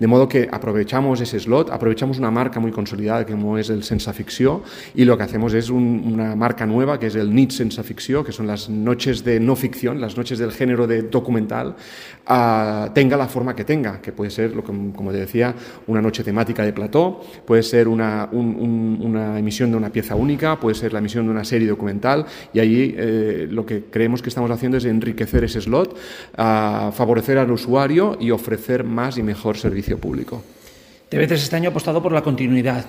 [0.00, 4.12] De modo que aprovechamos ese slot, aprovechamos una marca muy consolidada como es el Sensa
[4.12, 4.64] Ficció
[4.96, 8.32] y lo que hacemos es una marca nueva que es el NIT Sensa Ficció, que
[8.32, 11.76] son las noches de no ficción, las noches del género de documental,
[12.24, 15.54] tenga la forma que tenga, que puede ser, como te decía,
[15.86, 18.28] una noche temática de plató, puede ser una,
[19.36, 22.94] emisión de una pieza única, puede ser la emisión de una serie documental y ahí
[22.96, 25.96] eh, lo que creemos que estamos haciendo es enriquecer ese slot,
[26.34, 30.42] favorecer al usuario y ofrecer más y mejor servicio público.
[31.10, 32.86] TV3 este año ha apostado por la continuidad.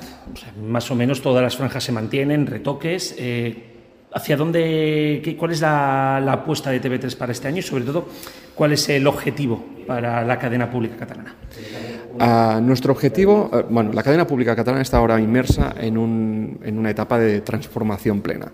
[0.60, 3.16] más o menos todas las franjas se mantienen, retoques.
[3.20, 3.75] Eh,
[4.16, 8.08] ¿Hacia dónde, qué, cuál es la, apuesta de TV3 para este año y sobre todo
[8.56, 11.36] cuál es el objetivo para la cadena pública catalana?
[12.62, 16.92] nuestro objetivo, eh, bueno, la cadena pública catalana está ahora inmersa en, un, en una
[16.92, 18.54] etapa de transformación plena.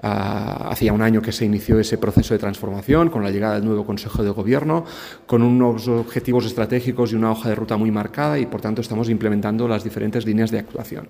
[0.00, 3.84] hacía un año que se inició ese proceso de transformación con la llegada del nuevo
[3.84, 4.84] Consejo de Gobierno,
[5.26, 9.10] con unos objetivos estratégicos y una hoja de ruta muy marcada y, por tanto, estamos
[9.10, 11.08] implementando las diferentes líneas de actuación.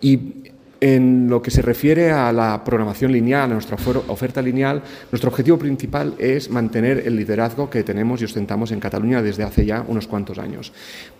[0.00, 3.76] Y en lo que se refiere a la programación lineal, a nuestra
[4.08, 9.22] oferta lineal, nuestro objetivo principal es mantener el liderazgo que tenemos y ostentamos en Cataluña
[9.22, 10.72] desde hace ya unos cuantos años.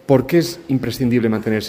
[0.06, 1.64] ¿Por qué es imprescindible mantener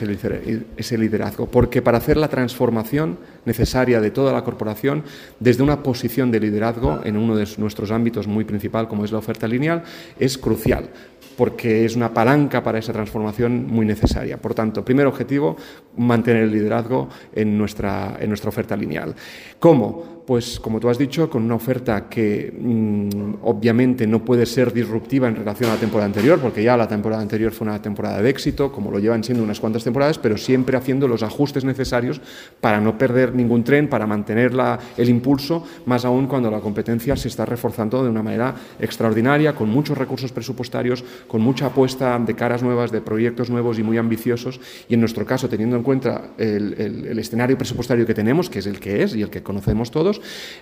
[0.78, 1.48] ese liderazgo?
[1.48, 5.04] Porque para hacer la transformación necesaria de toda la corporación,
[5.40, 9.18] desde una posición de liderazgo en uno de nuestros ámbitos muy principal, como es la
[9.18, 9.84] oferta lineal,
[10.20, 10.90] es crucial
[11.38, 14.38] porque es una palanca para esa transformación muy necesaria.
[14.38, 15.56] Por tanto, primer objetivo,
[15.96, 19.16] mantener el liderazgo en nuestra, en nuestra oferta lineal.
[19.60, 20.17] ¿Cómo?
[20.28, 25.30] Pues como tú has dicho, con una oferta que mm, obviamente no puede ser disruptiva
[25.30, 28.30] en relación a la temporada anterior, porque ya la temporada anterior fue una temporada de
[28.30, 32.20] éxito, como lo llevan siendo unas cuantas temporadas, pero siempre haciendo los ajustes necesarios
[32.60, 34.52] para no perder ningún tren, para mantener
[34.98, 39.70] el impulso, más aún cuando la competencia se está reforzando de una manera extraordinaria, con
[39.70, 44.60] muchos recursos presupuestarios, con mucha apuesta de caras nuevas, de proyectos nuevos y muy ambiciosos,
[44.90, 48.82] y en nuestro caso, teniendo en cuenta el escenario presupuestario que tenemos, que es el
[48.82, 50.17] que es y el que conocemos todos,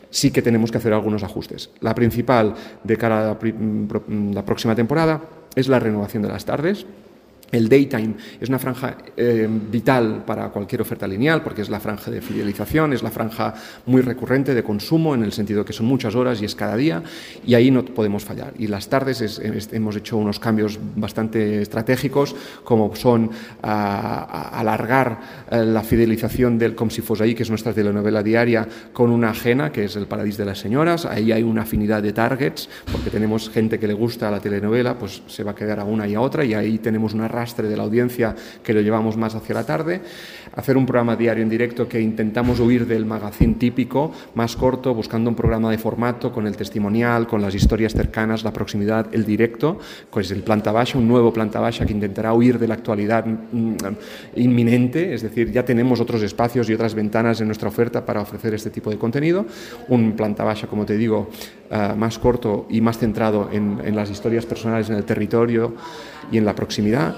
[0.09, 1.69] sí que tenemos que hacer algunos ajustes.
[1.81, 5.21] La principal de cara a la, próxima temporada
[5.55, 6.85] es la renovación de las tardes.
[7.51, 12.12] El daytime es una franja eh, vital para cualquier oferta lineal porque es la franja
[12.12, 13.53] de fidelización, es la franja
[13.86, 17.03] muy recurrente de consumo en el sentido que son muchas horas y es cada día
[17.45, 18.53] y ahí no podemos fallar.
[18.58, 23.29] Y las tardes es, es, hemos hecho unos cambios bastante estratégicos como son
[23.62, 25.19] a, a alargar
[25.51, 29.29] eh, la fidelización del Com si fos ahí, que es nuestra telenovela diaria, con una
[29.29, 31.05] ajena que es El Paradís de las Señoras.
[31.05, 35.21] Ahí hay una afinidad de targets porque tenemos gente que le gusta la telenovela, pues
[35.27, 37.77] se va a quedar a una y a otra y ahí tenemos una arrastre de
[37.77, 40.01] la audiencia que lo llevamos más hacia la tarde,
[40.55, 45.29] hacer un programa diario en directo que intentamos huir del magazine típico, más corto, buscando
[45.29, 49.77] un programa de formato con el testimonial, con las historias cercanas, la proximidad, el directo,
[50.10, 53.75] pues el planta baja, un nuevo planta baja que intentará huir de la actualidad mm,
[54.38, 58.55] inminente, es decir, ya tenemos otros espacios y otras ventanas en nuestra oferta para ofrecer
[58.55, 59.45] este tipo de contenido,
[59.89, 61.29] un planta baja, como te digo,
[61.69, 65.75] uh, más corto y más centrado en, en las historias personales en el territorio
[66.31, 67.15] y en la proximidad.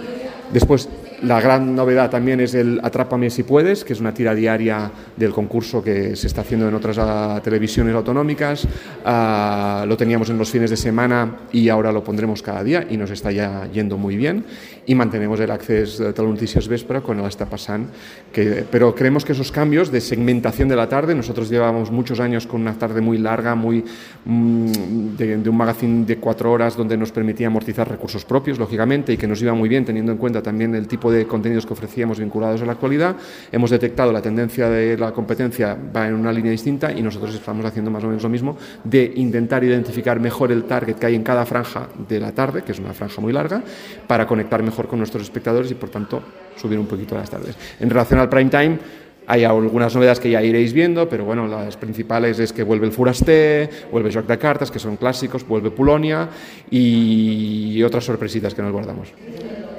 [0.52, 0.88] Después,
[1.24, 5.32] la gran novedad también es el Atrápame si puedes, que es una tira diaria del
[5.32, 8.66] concurso que se está haciendo en otras uh, televisiones autonómicas.
[8.66, 12.98] Uh, lo teníamos en los fines de semana y ahora lo pondremos cada día y
[12.98, 14.46] nos está ya yendo muy bien.
[14.86, 17.90] Y mantenemos el acceso de Telenoticias Vespra con el está pasando.
[18.32, 22.48] Que, pero creemos que esos cambios de segmentación de la tarde, nosotros llevamos muchos años
[22.48, 23.84] con una tarde muy larga, muy
[24.26, 29.14] mmm, de, de un magazine de cuatro horas donde nos permitía amortizar recursos propios, lógicamente,
[29.14, 31.74] y que nos iba muy bien teniendo en cuenta también el tipo de contenidos que
[31.74, 33.16] ofrecíamos vinculados a la actualidad.
[33.52, 37.66] Hemos detectado la tendencia de la competencia va en una línea distinta y nosotros estamos
[37.66, 41.24] haciendo más o menos lo mismo de intentar identificar mejor el target que hay en
[41.24, 43.62] cada franja de la tarde, que es una franja muy larga,
[44.08, 46.22] para conectar mejor con nuestros espectadores y por tanto
[46.56, 47.56] subir un poquito las tardes.
[47.80, 48.80] En relación al prime time,
[49.28, 52.94] hay algunas novedades que ya iréis viendo, pero bueno, las principales es que vuelve el
[52.94, 56.30] Furasté, vuelve Joc de Cartas, que son clásicos, vuelve Pulonia
[56.72, 59.10] y otras sorpresitas que nos guardamos.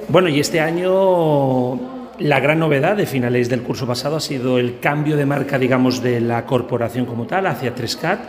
[0.07, 4.79] Bueno, y este año la gran novedad de finales del curso pasado ha sido el
[4.79, 8.19] cambio de marca, digamos, de la corporación como tal hacia 3CAT.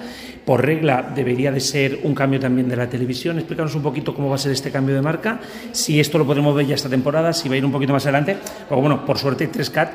[0.46, 3.38] Por regla debería de ser un cambio también de la televisión.
[3.38, 5.40] Explícanos un poquito cómo va a ser este cambio de marca,
[5.72, 8.04] si esto lo podremos ver ya esta temporada, si va a ir un poquito más
[8.06, 8.36] adelante.
[8.68, 9.88] Porque bueno, por suerte 3CAT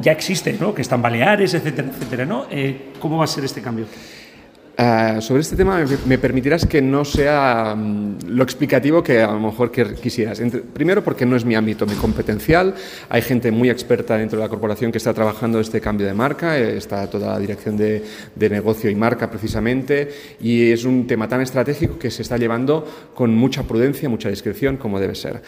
[0.00, 0.74] ya existe, ¿no?
[0.74, 2.46] Que están Baleares, etcétera, etcétera, ¿no?
[2.50, 3.86] Eh, ¿Cómo va a ser este cambio?
[4.80, 9.38] Uh, sobre este tema me permitirás que no sea um, lo explicativo que a lo
[9.38, 10.40] mejor quisieras.
[10.72, 12.74] Primero porque no es mi ámbito, mi competencial.
[13.10, 16.56] Hay gente muy experta dentro de la corporación que está trabajando este cambio de marca.
[16.56, 18.02] Está toda la dirección de,
[18.34, 20.08] de negocio y marca precisamente.
[20.40, 24.78] Y es un tema tan estratégico que se está llevando con mucha prudencia, mucha discreción,
[24.78, 25.42] como debe ser.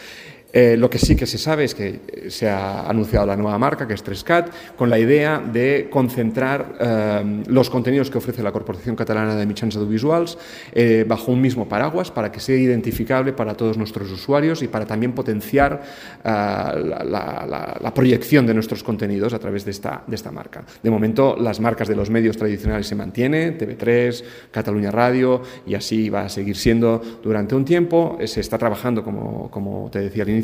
[0.55, 3.87] Eh, lo que sí que se sabe es que se ha anunciado la nueva marca,
[3.87, 8.95] que es 3CAT, con la idea de concentrar eh, los contenidos que ofrece la Corporación
[8.95, 10.37] Catalana de Mitjans Audiovisuals
[10.71, 14.85] eh, bajo un mismo paraguas para que sea identificable para todos nuestros usuarios y para
[14.85, 15.81] también potenciar
[16.23, 20.63] la, la, la, proyección de nuestros contenidos a través de esta, de esta marca.
[20.83, 26.09] De momento, las marcas de los medios tradicionales se mantienen, TV3, Cataluña Radio, y así
[26.09, 28.17] va a seguir siendo durante un tiempo.
[28.25, 30.42] Se está trabajando, como, como te decía al inicio,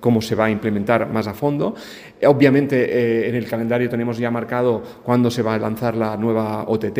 [0.00, 1.74] cómo se va a implementar más a fondo.
[2.24, 6.64] Obviamente eh, en el calendario tenemos ya marcado cuándo se va a lanzar la nueva
[6.68, 6.98] OTT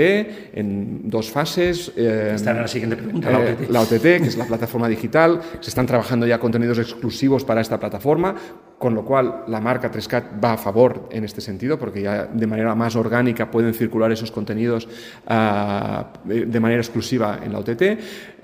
[0.54, 1.92] en dos fases.
[1.96, 3.30] Eh, Esta era la siguiente pregunta.
[3.30, 3.60] La OTT.
[3.60, 5.40] Eh, la OTT, que es la plataforma digital.
[5.60, 8.34] Se están trabajando ya contenidos exclusivos para esta plataforma
[8.78, 12.46] con lo cual la marca 3CAT va a favor en este sentido, porque ya de
[12.46, 14.86] manera más orgánica pueden circular esos contenidos
[15.28, 17.82] uh, de manera exclusiva en la OTT,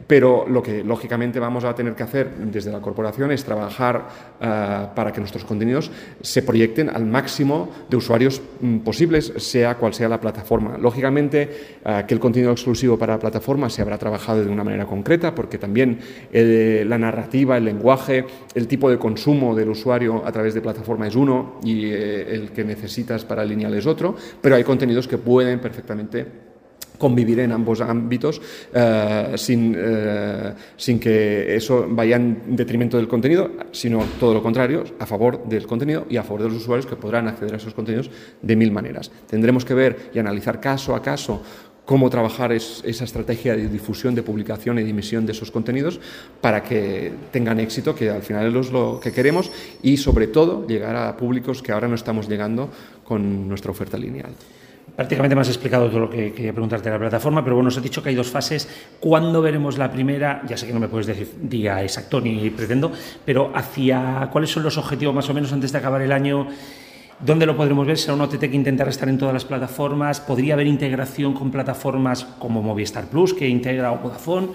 [0.07, 4.09] pero lo que lógicamente vamos a tener que hacer desde la corporación es trabajar
[4.41, 9.95] uh, para que nuestros contenidos se proyecten al máximo de usuarios um, posibles, sea cual
[9.95, 10.77] sea la plataforma.
[10.79, 14.87] Lógicamente uh, que el contenido exclusivo para la plataforma se habrá trabajado de una manera
[14.87, 15.99] concreta, porque también
[16.33, 21.07] eh, la narrativa, el lenguaje, el tipo de consumo del usuario a través de plataforma
[21.07, 25.19] es uno y eh, el que necesitas para lineal es otro, pero hay contenidos que
[25.19, 26.52] pueden perfectamente
[27.03, 28.41] convivir en ambos ámbitos
[28.73, 34.85] eh, sin, eh, sin que eso vaya en detrimento del contenido, sino todo lo contrario,
[35.01, 37.75] a favor del contenido y a favor de los usuarios que podrán acceder a esos
[37.75, 38.09] contenidos
[38.41, 39.11] de mil maneras.
[39.27, 41.43] Tendremos que ver y analizar caso a caso
[41.85, 45.99] cómo trabajar es, esa estrategia de difusión, de publicación y de emisión de esos contenidos
[46.41, 49.51] para que tengan éxito, que al final es lo que queremos,
[49.83, 52.71] y sobre todo llegar a públicos que ahora no estamos llegando
[53.03, 54.31] con nuestra oferta lineal.
[55.03, 57.77] Prácticamente me has explicado todo lo que quería preguntarte de la plataforma, pero bueno, os
[57.77, 58.69] he dicho que hay dos fases.
[59.01, 60.43] ¿Cuándo veremos la primera?
[60.47, 62.93] Ya sé que no me puedes decir día exacto ni pretendo,
[63.25, 66.47] pero hacia cuáles son los objetivos más o menos antes de acabar el año
[67.19, 67.99] ¿Dónde lo podremos ver?
[67.99, 70.21] ¿Será una OTT que intentará estar en todas las plataformas?
[70.21, 74.51] ¿Podría haber integración con plataformas como Movistar Plus, que integra o Vodafone?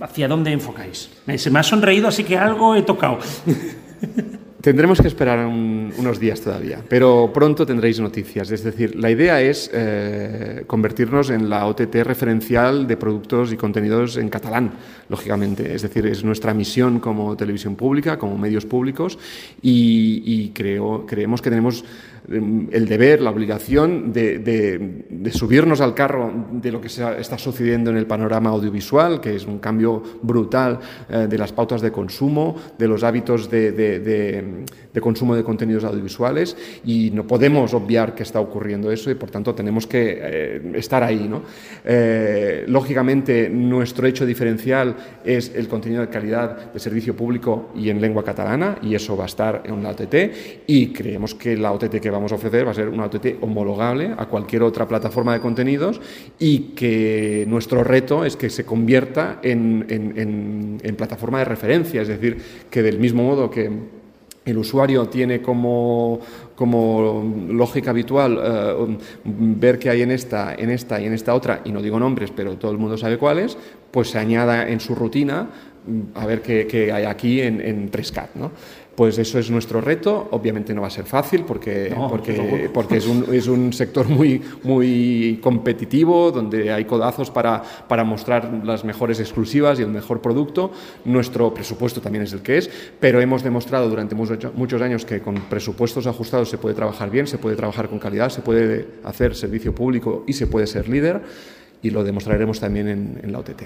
[0.00, 1.10] ¿Hacia dónde enfocáis?
[1.36, 3.18] Se me ha sonreído, así que algo he tocado.
[4.68, 8.50] Tendremos que esperar un- unos días todavía, pero pronto tendréis noticias.
[8.50, 14.18] Es decir, la idea es eh, convertirnos en la OTT referencial de productos y contenidos
[14.18, 14.72] en catalán,
[15.08, 15.74] lógicamente.
[15.74, 19.18] Es decir, es nuestra misión como televisión pública, como medios públicos,
[19.62, 21.82] y, y creo, creemos que tenemos
[22.30, 27.38] el deber, la obligación de, de- de subirnos al carro de lo que se está
[27.38, 31.90] sucediendo en el panorama audiovisual, que es un cambio brutal eh, de las pautas de
[31.90, 33.72] consumo, de los hábitos de,
[34.98, 39.30] de- consumo de contenidos audiovisuales y no podemos obviar que está ocurriendo eso y por
[39.30, 41.26] tanto tenemos que eh, estar ahí.
[41.28, 41.42] ¿no?
[41.84, 48.00] Eh, lógicamente, nuestro hecho diferencial es el contenido de calidad de servicio público y en
[48.00, 50.14] lengua catalana y eso va a estar en la OTT
[50.66, 54.12] y creemos que la OTT que vamos a ofrecer va a ser una OTT homologable
[54.16, 56.00] a cualquier otra plataforma de contenidos
[56.38, 62.08] y que nuestro reto es que se convierta en- en- en plataforma de referencia, es
[62.08, 62.36] decir,
[62.70, 63.70] que del mismo modo que
[64.50, 66.20] el usuario tiene como,
[66.54, 71.60] como lógica habitual eh, ver qué hay en esta, en esta y en esta otra,
[71.64, 73.56] y no digo nombres, pero todo el mundo sabe cuáles,
[73.90, 75.48] pues se añada en su rutina
[75.86, 78.28] mm, a ver qué, hay aquí en, en 3CAT.
[78.34, 78.52] ¿no?
[78.98, 80.26] Pues eso es nuestro reto.
[80.32, 82.08] Obviamente no va a ser fácil porque, No,
[82.74, 88.52] porque, es, un, es un sector muy, muy competitivo, donde hay codazos para, para mostrar
[88.64, 90.72] las mejores exclusivas y el mejor producto.
[91.04, 95.20] Nuestro presupuesto también es el que es, pero hemos demostrado durante muchos, muchos años que
[95.20, 99.36] con presupuestos ajustados se puede trabajar bien, se puede trabajar con calidad, se puede hacer
[99.36, 101.22] servicio público y se puede ser líder.
[101.82, 103.62] Y lo demostraremos también en, en la OTT.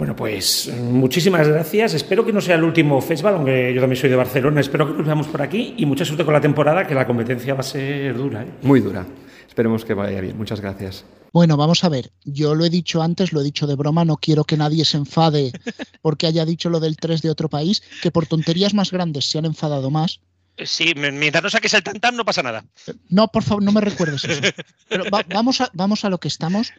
[0.00, 1.92] Bueno, pues muchísimas gracias.
[1.92, 4.62] Espero que no sea el último festival, aunque yo también soy de Barcelona.
[4.62, 7.52] Espero que nos veamos por aquí y mucha suerte con la temporada, que la competencia
[7.52, 8.42] va a ser dura.
[8.42, 8.46] ¿eh?
[8.62, 9.06] Muy dura.
[9.46, 10.38] Esperemos que vaya bien.
[10.38, 11.04] Muchas gracias.
[11.34, 12.12] Bueno, vamos a ver.
[12.24, 14.96] Yo lo he dicho antes, lo he dicho de broma, no quiero que nadie se
[14.96, 15.52] enfade
[16.00, 19.36] porque haya dicho lo del 3 de otro país, que por tonterías más grandes se
[19.36, 20.20] han enfadado más.
[20.64, 22.64] Sí, mientras no saques el tantam no pasa nada.
[23.10, 24.40] No, por favor, no me recuerdes eso.
[24.88, 26.72] Pero va- vamos, a, vamos a lo que estamos.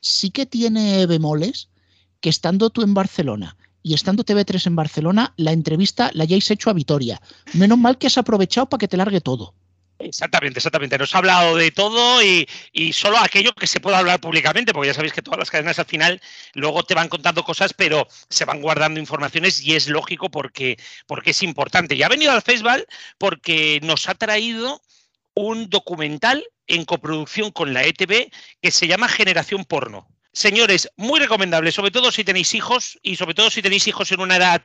[0.00, 1.68] Sí que tiene bemoles
[2.26, 6.70] que estando tú en Barcelona y estando TV3 en Barcelona, la entrevista la hayáis hecho
[6.70, 7.22] a Vitoria.
[7.52, 9.54] Menos mal que has aprovechado para que te largue todo.
[10.00, 10.98] Exactamente, exactamente.
[10.98, 12.48] Nos ha hablado de todo y,
[12.92, 15.84] solo aquello que se pueda hablar públicamente, porque ya sabéis que todas las cadenas al
[15.84, 16.20] final
[16.54, 21.30] luego te van contando cosas, pero se van guardando informaciones y es lógico porque, porque
[21.30, 21.94] es importante.
[21.94, 24.82] Y ha venido al festival porque nos ha traído
[25.34, 30.08] un documental en coproducción con la ETV que se llama Generación Porno.
[30.36, 34.20] Señores, muy recomendable, sobre todo si tenéis hijos y sobre todo si tenéis hijos en
[34.20, 34.62] una edad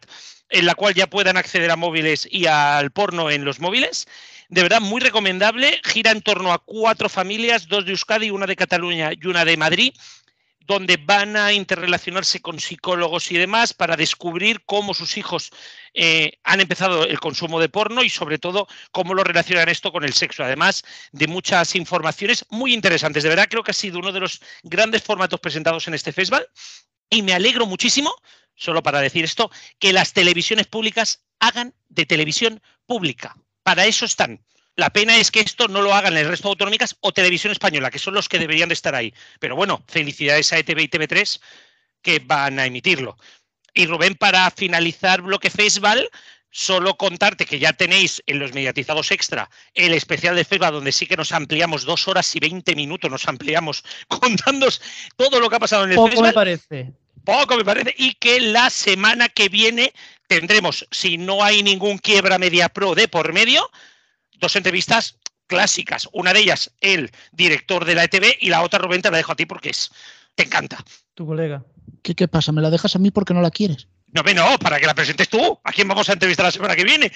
[0.50, 4.06] en la cual ya puedan acceder a móviles y al porno en los móviles.
[4.50, 5.80] De verdad, muy recomendable.
[5.86, 9.56] Gira en torno a cuatro familias, dos de Euskadi, una de Cataluña y una de
[9.56, 9.94] Madrid,
[10.72, 15.52] donde van a interrelacionarse con psicólogos y demás para descubrir cómo sus hijos
[15.94, 20.06] eh, han empezado el consumo de porno y sobre todo cómo lo relacionan esto con
[20.06, 20.46] el sexo.
[20.46, 23.24] Además de muchas informaciones muy interesantes.
[23.24, 26.48] De verdad, creo que ha sido uno de los grandes formatos presentados en este festival
[27.10, 28.16] y me alegro muchísimo,
[28.56, 33.36] solo para decir esto, que las televisiones públicas hagan de televisión pública.
[33.64, 34.42] Para eso están.
[34.82, 37.92] La pena es que esto no lo hagan el resto de autonómicas o televisión española,
[37.92, 39.14] que son los que deberían de estar ahí.
[39.40, 41.40] Pero bueno, felicidades a ETV y TV3
[42.02, 43.16] que van a emitirlo.
[43.76, 46.10] Y Rubén, para finalizar bloque festival,
[46.50, 51.06] solo contarte que ya tenéis en los mediatizados extra el especial de festival donde sí
[51.06, 54.82] que nos ampliamos dos horas y 20 minutos, nos ampliamos contándoos
[55.16, 56.34] todo lo que ha pasado en el Poco me festival.
[56.34, 56.92] parece.
[57.24, 57.94] Poco me parece.
[58.00, 59.94] Y que la semana que viene
[60.26, 63.70] tendremos, si no hay ningún quiebra media pro de por medio,
[64.42, 66.10] dos entrevistas clásicas.
[66.12, 69.32] Una de ellas, el director de la ETV, y la otra, Rubén, te la dejo
[69.32, 69.92] a ti porque es.
[70.36, 70.84] Te encanta.
[71.14, 71.64] Tu colega.
[72.02, 72.52] ¿Qué, qué pasa?
[72.52, 73.88] ¿Me la dejas a mí porque no la quieres?
[74.08, 75.60] No, no, para que la presentes tú.
[75.64, 77.12] ¿A quién vamos a entrevistar la semana que viene?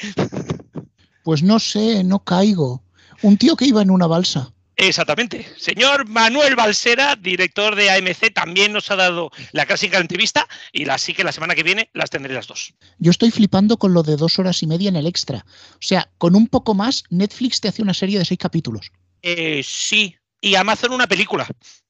[1.24, 2.84] Pues no sé, no caigo.
[3.22, 4.54] Un tío que iba en una balsa.
[4.78, 5.48] Exactamente.
[5.58, 11.14] Señor Manuel Balsera, director de AMC, también nos ha dado la clásica entrevista y así
[11.14, 12.74] que la semana que viene las tendré las dos.
[13.00, 15.46] Yo estoy flipando con lo de dos horas y media en el extra.
[15.74, 18.92] O sea, con un poco más, Netflix te hace una serie de seis capítulos.
[19.22, 20.16] Eh, sí.
[20.42, 21.48] Y Amazon una película.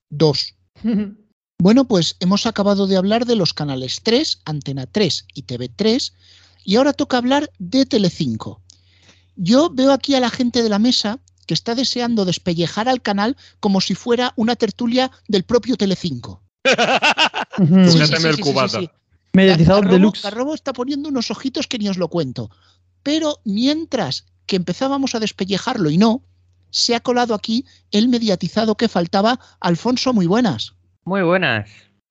[0.10, 0.56] Dos.
[1.58, 6.12] Bueno, pues hemos acabado de hablar de los canales 3, Antena 3 y TV3,
[6.65, 8.62] y ahora toca hablar de Telecinco.
[9.38, 13.38] Yo veo aquí a la gente de la mesa que está deseando despellejar al canal
[13.60, 16.42] como si fuera una tertulia del propio Telecinco.
[17.58, 18.80] Sí, el cubata.
[19.34, 20.22] Mediatizado deluxe.
[20.22, 22.50] Carrobo está poniendo unos ojitos que ni os lo cuento.
[23.04, 26.24] Pero mientras que empezábamos a despellejarlo y no,
[26.70, 29.39] se ha colado aquí el mediatizado que faltaba.
[29.60, 30.74] Alfonso, muy buenas.
[31.04, 31.70] Muy buenas.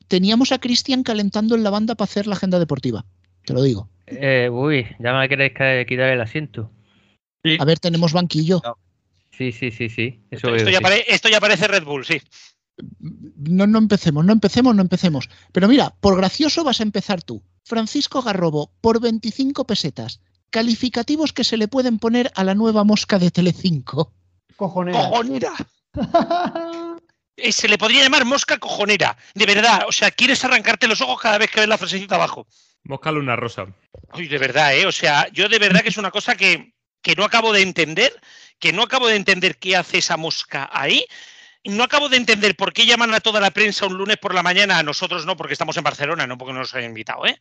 [0.09, 3.05] teníamos a Cristian calentando en la banda para hacer la agenda deportiva.
[3.45, 3.89] Te lo digo.
[4.07, 5.53] Eh, uy, ya me queréis
[5.89, 6.71] quitar el asiento.
[7.59, 8.63] A ver, tenemos banquillo.
[9.37, 10.25] Sí, sí, sí, sí.
[10.31, 10.83] Eso Esto veo, ya, sí.
[10.83, 12.21] pare- esto ya parece Red Bull, sí.
[12.99, 15.29] No, no empecemos, no empecemos, no empecemos.
[15.53, 17.43] Pero mira, por gracioso vas a empezar tú.
[17.65, 20.21] Francisco Garrobo, por 25 pesetas.
[20.51, 24.13] Calificativos que se le pueden poner a la nueva mosca de Telecinco.
[24.57, 24.99] Cojonera.
[25.09, 25.53] ¡Cojonera!
[27.37, 29.85] Eh, Se le podría llamar mosca cojonera, de verdad.
[29.89, 32.47] O sea, quieres arrancarte los ojos cada vez que ves la frasecita abajo.
[32.85, 33.67] Mosca luna rosa.
[34.15, 34.87] Uy, de verdad, ¿eh?
[34.87, 36.74] O sea, yo de verdad que es una cosa que,
[37.05, 38.19] que no acabo de entender,
[38.59, 41.07] que no acabo de entender qué hace esa mosca ahí.
[41.63, 44.43] No acabo de entender por qué llaman a toda la prensa un lunes por la
[44.43, 47.39] mañana, a nosotros no, porque estamos en Barcelona, no porque no nos hayan invitado, ¿eh?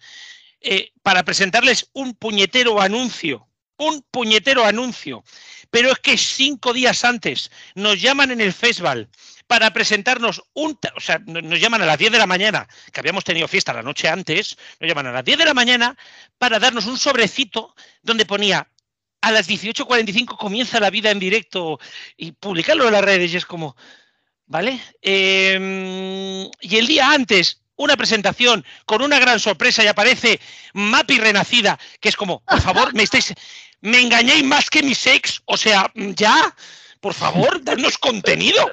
[0.62, 3.48] Eh, para presentarles un puñetero anuncio,
[3.78, 5.24] un puñetero anuncio.
[5.70, 9.10] Pero es que cinco días antes nos llaman en el festival
[9.48, 13.00] para presentarnos un, o sea, no- nos llaman a las 10 de la mañana, que
[13.00, 15.98] habíamos tenido fiesta la noche antes, nos llaman a las 10 de la mañana
[16.38, 18.68] para darnos un sobrecito donde ponía
[19.24, 21.80] a las 18.45 comienza la vida en directo
[22.18, 23.78] y publicarlo en las redes y es como,
[24.48, 24.82] ¿vale?
[25.02, 30.42] Eh, y el día antes, una presentación con una gran sorpresa y aparece
[30.74, 33.34] Mapi Renacida, que es como, por favor, me estáis,
[33.80, 36.54] me engañáis más que mis ex, o sea, ya,
[37.00, 38.70] por favor, darnos contenido,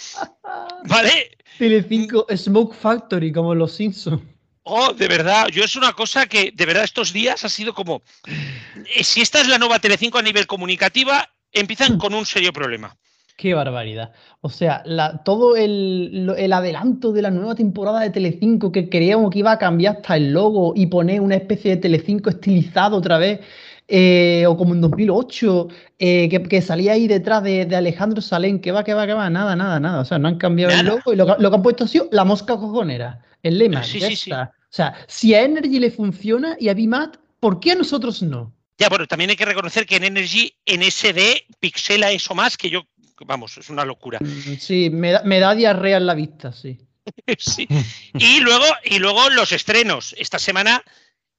[0.84, 1.36] ¿vale?
[1.58, 4.22] Telecinco Smoke Factory, como los Simpsons.
[4.64, 8.02] Oh, de verdad, yo es una cosa que de verdad estos días ha sido como,
[8.26, 12.96] eh, si esta es la nueva Telecinco a nivel comunicativa, empiezan con un serio problema.
[13.36, 14.12] Qué barbaridad.
[14.40, 19.40] O sea, la- todo el, adelanto de la nueva temporada de Telecinco que creíamos que
[19.40, 23.40] iba a cambiar hasta el logo y poner una especie de Telecinco estilizado otra vez,
[23.86, 28.60] eh, o como en 2008, eh, que, que salía ahí detrás de, de Alejandro Salén,
[28.60, 30.00] que va, que va, que va, nada, nada, nada.
[30.00, 32.08] O sea, no han cambiado el logo y lo, lo que han puesto ha sido
[32.12, 33.84] la mosca cojonera, el lema.
[33.84, 34.30] Sí, ya sí, sí.
[34.30, 34.52] está.
[34.58, 38.52] O sea, si a Energy le funciona y a Bimat, ¿por qué a nosotros no?
[38.76, 42.70] Ya, bueno, también hay que reconocer que en Energy, en SD, pixela eso más que
[42.70, 42.82] yo,
[43.24, 44.18] vamos, es una locura.
[44.20, 46.78] Mm, Sí, me da, me da diarrea en la vista, sí.
[47.38, 47.68] Sí.
[48.14, 50.14] Y luego, y luego los estrenos.
[50.18, 50.82] Esta semana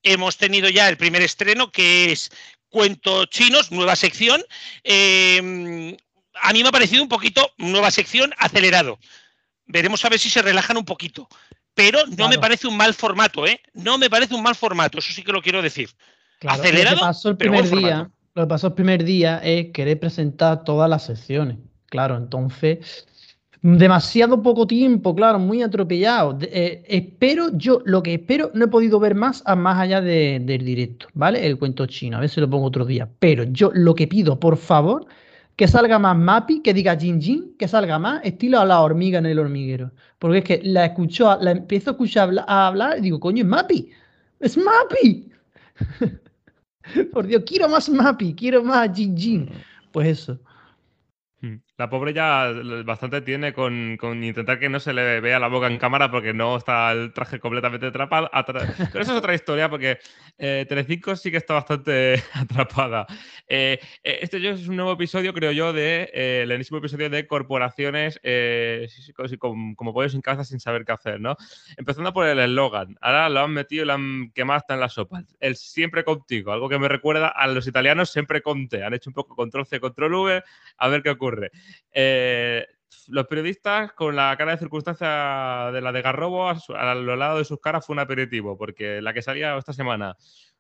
[0.03, 2.31] hemos tenido ya el primer estreno, que es
[2.69, 4.43] Cuentos Chinos, nueva sección.
[4.83, 5.97] Eh,
[6.41, 8.99] a mí me ha parecido un poquito nueva sección acelerado.
[9.65, 11.27] Veremos a ver si se relajan un poquito.
[11.75, 13.59] Pero no me parece un mal formato, ¿eh?
[13.73, 15.89] No me parece un mal formato, eso sí que lo quiero decir.
[16.39, 18.15] Claro, Acelerado, lo que pasó el pero primer buen día, formato.
[18.33, 21.57] lo que pasó el primer día es querer presentar todas las secciones.
[21.87, 23.05] Claro, entonces
[23.61, 26.37] demasiado poco tiempo, claro, muy atropellado.
[26.41, 30.39] Eh, espero, yo lo que espero, no he podido ver más a más allá de-
[30.39, 31.45] del directo, ¿vale?
[31.47, 33.09] El cuento chino, a ver si lo pongo otro día.
[33.19, 35.07] Pero yo lo que pido, por favor,
[35.55, 39.19] que salga más Mapi, que diga Jin Jin, que salga más estilo a la hormiga
[39.19, 39.91] en el hormiguero.
[40.19, 43.49] Porque es que la escucho, la empiezo a escuchar a hablar y digo, coño, es
[43.49, 43.89] Mapi,
[44.39, 45.31] es Mapi.
[47.13, 49.49] Por Dios, quiero más Mapi, quiero más Jin Jin.
[49.91, 50.39] Pues eso.
[51.77, 52.51] La pobre ya
[52.85, 56.55] bastante tiene con, intentar que no se le vea la boca en cámara porque no
[56.55, 58.29] está el traje completamente atrapado.
[58.31, 59.97] atra- Pero eso es otra historia porque
[60.37, 63.05] eh, Telecinco sí que está bastante atrapada.
[63.49, 67.27] Eh, eh, este es un nuevo episodio, creo yo, de eh, el enésimo episodio de
[67.27, 68.87] corporaciones eh,
[69.37, 71.35] como, como pollo sin cabeza sin saber qué hacer, ¿no?
[71.75, 72.97] Empezando por el eslogan.
[73.01, 75.23] Ahora lo han metido y lo han quemado hasta en la sopa.
[75.41, 78.81] El siempre contigo, algo que me recuerda a los italianos siempre con te.
[78.81, 80.43] Han hecho un poco control C, control V,
[80.77, 81.51] a ver qué ocurre.
[81.91, 82.65] Eh,
[83.07, 87.15] los periodistas con la cara de circunstancia de la de Garrobo a, su- a lo
[87.15, 90.15] lado de sus caras fue un aperitivo, porque la que salía esta semana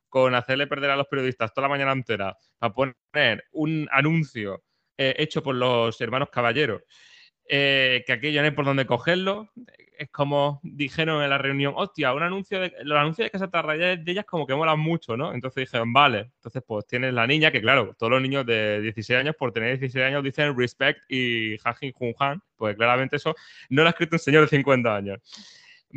[0.09, 4.63] con hacerle perder a los periodistas toda la mañana entera para poner un anuncio
[4.97, 6.83] eh, hecho por los hermanos caballeros,
[7.47, 9.49] eh, que aquello no hay por dónde cogerlo.
[9.97, 13.95] Es como dijeron en la reunión, hostia, un anuncio de, los anuncios de Casa Tarraya
[13.95, 15.33] de ellas como que molan mucho, ¿no?
[15.33, 16.31] Entonces dijeron, vale.
[16.35, 19.77] Entonces, pues tienes la niña, que claro, todos los niños de 16 años, por tener
[19.79, 23.35] 16 años, dicen respect y jajin jun han, pues claramente eso
[23.69, 25.19] no lo ha escrito un señor de 50 años.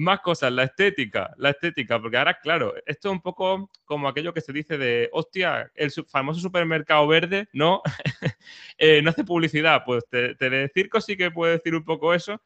[0.01, 4.33] Más cosas, la estética, la estética, porque ahora, claro, esto es un poco como aquello
[4.33, 7.83] que se dice de, hostia, el famoso supermercado verde, ¿no?
[8.79, 12.41] Eh, no hace publicidad, pues te- Telecirco sí que puede decir un poco eso,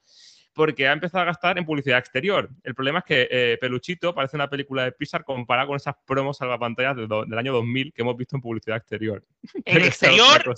[0.55, 2.49] porque ha empezado a gastar en publicidad exterior.
[2.63, 6.39] El problema es que eh, Peluchito parece una película de Pixar comparada con esas promos
[6.39, 9.23] salvapantallas de do- del año 2000 que hemos visto en publicidad exterior.
[9.77, 10.55] Otra exterior.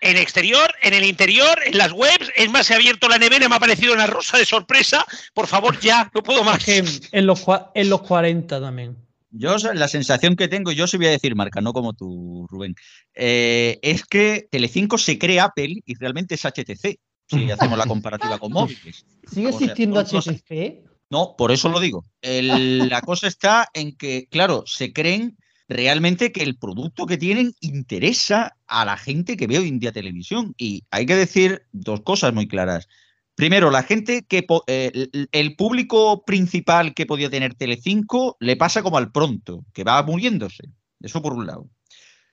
[0.00, 2.30] En exterior, en el interior, en las webs.
[2.36, 5.04] Es más, se ha abierto la nevera y me ha aparecido una rosa de sorpresa.
[5.34, 6.66] Por favor, ya, no puedo más.
[6.68, 7.44] En los,
[7.74, 8.96] en los 40 también.
[9.30, 12.74] Yo la sensación que tengo, yo sí voy a decir marca, no como tú, Rubén,
[13.14, 18.38] eh, es que Telecinco se cree Apple y realmente es HTC, si hacemos la comparativa
[18.38, 19.04] con móviles.
[19.30, 20.86] ¿Sigue O sea, existiendo HTC?
[21.10, 22.04] No, por eso lo digo.
[22.22, 25.36] El- la cosa está en que, claro, se creen
[25.68, 29.92] realmente que el producto que tienen interesa a la gente que ve hoy en día
[29.92, 30.54] televisión.
[30.56, 32.88] Y hay que decir dos cosas muy claras.
[33.34, 38.96] Primero, la gente que eh, el público principal que podía tener Telecinco le pasa como
[38.96, 40.64] al pronto, que va muriéndose.
[41.00, 41.68] Eso por un lado.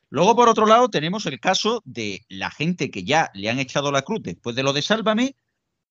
[0.10, 3.92] Luego, por otro lado, tenemos el caso de la gente que ya le han echado
[3.92, 5.36] la cruz después de lo de Sálvame,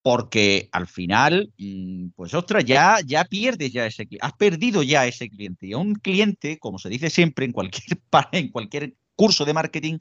[0.03, 5.07] porque al final, mm, pues ostras, ya, ya pierdes ya ese cliente, has perdido ya
[5.07, 5.69] ese cliente.
[5.69, 7.99] Y a un cliente, como se dice siempre en cualquier,
[8.33, 9.99] en cualquier curso de marketing,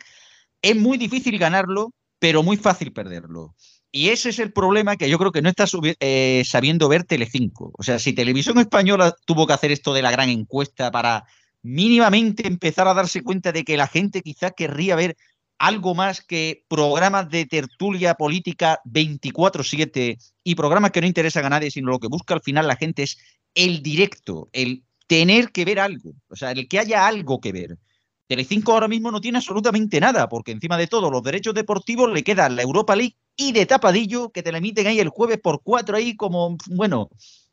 [0.62, 3.56] es muy difícil ganarlo, pero muy fácil perderlo.
[3.92, 5.66] Y ese es el problema que yo creo que no está
[6.00, 7.72] eh, sabiendo ver Telecinco.
[7.78, 11.26] O sea, si Televisión Española tuvo que hacer esto de la gran encuesta para
[11.62, 15.18] mínimamente empezar a darse cuenta de que la gente quizás querría ver
[15.62, 21.70] algo más que programas de tertulia política 24/7 y programas que no interesan a nadie,
[21.70, 23.20] sino lo que busca al final la gente es
[23.54, 27.78] el directo, el tener que ver algo, o sea, el que haya algo que ver.
[28.26, 32.24] Telecinco ahora mismo no tiene absolutamente nada, porque encima de todo los derechos deportivos le
[32.24, 35.62] queda la Europa League y de tapadillo que te la emiten ahí el jueves por
[35.62, 37.10] cuatro ahí como, bueno,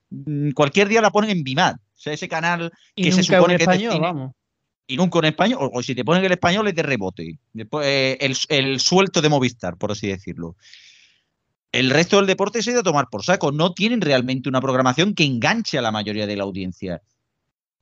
[0.08, 3.54] mm, cualquier día la ponen en Bimad, o sea, ese canal Y que se supone
[3.54, 4.32] un que español, vamos.
[4.88, 7.38] Y nunca en español, o, si te ponen el español es de rebote.
[7.82, 10.56] Eh, el, el suelto de Movistar, por así decirlo.
[11.70, 13.52] El resto del deporte se ha ido a tomar por saco.
[13.52, 17.02] No tienen realmente una programación que enganche a la mayoría de la audiencia.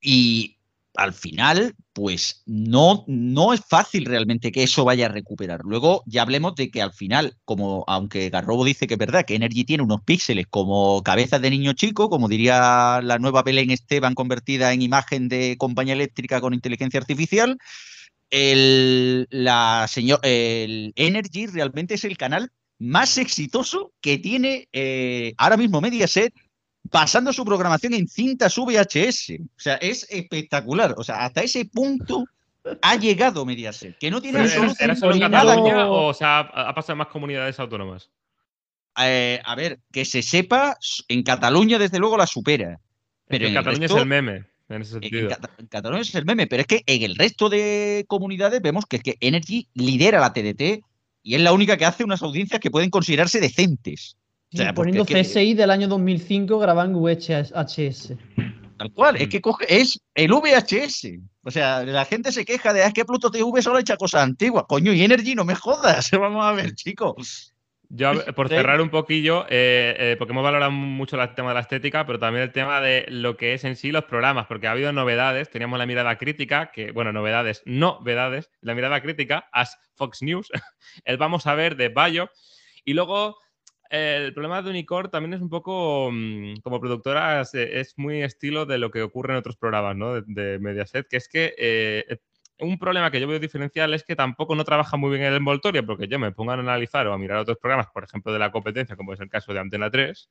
[0.01, 0.56] Y
[0.97, 5.61] al final, pues no, no es fácil realmente que eso vaya a recuperar.
[5.65, 9.35] Luego ya hablemos de que al final, como aunque Garrobo dice que es verdad, que
[9.35, 14.15] Energy tiene unos píxeles como cabezas de niño chico, como diría la nueva Belén Esteban
[14.15, 17.59] convertida en imagen de compañía eléctrica con inteligencia artificial,
[18.31, 25.57] el, la señor, el Energy realmente es el canal más exitoso que tiene eh, ahora
[25.57, 26.35] mismo Mediaset
[26.91, 29.41] basando su programación en cintas VHS.
[29.41, 30.95] O sea, es espectacular.
[30.97, 32.25] O sea, hasta ese punto
[32.83, 36.41] ha llegado Mediaset, que no tiene ¿Pero ¿Era, era absolutamente solo Cataluña o se ha,
[36.41, 38.11] ha pasado en más comunidades autónomas?
[38.99, 40.77] Eh, a ver, que se sepa,
[41.09, 42.81] en Cataluña desde luego la supera.
[43.29, 45.29] Pero en en el Cataluña resto- es el meme, en ese En, sentido.
[45.29, 48.87] Cata- en Cataluña es el meme, pero es que en el resto de comunidades vemos
[48.87, 50.83] que, es que Energy lidera la TDT
[51.23, 54.17] y es la única que hace unas audiencias que pueden considerarse decentes.
[54.53, 58.17] O sea, poniendo es que- CSI del año 2005 grabando VHS.
[58.79, 61.19] Tal cual, es que coge, es el VHS.
[61.43, 64.23] O sea, la gente se queja de "Ah, es que Pluto TV solo echa cosas
[64.23, 64.65] antiguas.
[64.69, 66.11] Coño, y Energy no me jodas.
[66.21, 67.53] Vamos a ver, chicos.
[67.89, 71.55] Yo, ver, por cerrar un poquillo, eh, eh, porque hemos valorado mucho el tema de
[71.55, 74.67] la estética, pero también el tema de lo que es en sí los programas, porque
[74.67, 75.51] ha habido novedades.
[75.51, 80.49] Teníamos la mirada crítica, que, bueno, novedades, no vedades, la mirada crítica, as Fox News,
[81.05, 82.29] el vamos a ver de Bayo.
[82.85, 83.46] Y luego, eh,
[83.91, 88.79] el problema de Unicorn también es un poco, mm, como productora, es, muy estilo de
[88.79, 92.19] lo que ocurre en otros programas de, Mediaset, que es que eh,
[92.59, 95.85] un problema que yo veo diferencial es que tampoco no trabaja muy bien el envoltorio,
[95.85, 98.51] porque yo me pongo a analizar o a mirar otros programas, por ejemplo, de la
[98.51, 100.31] competencia, como es el caso de Antena 3.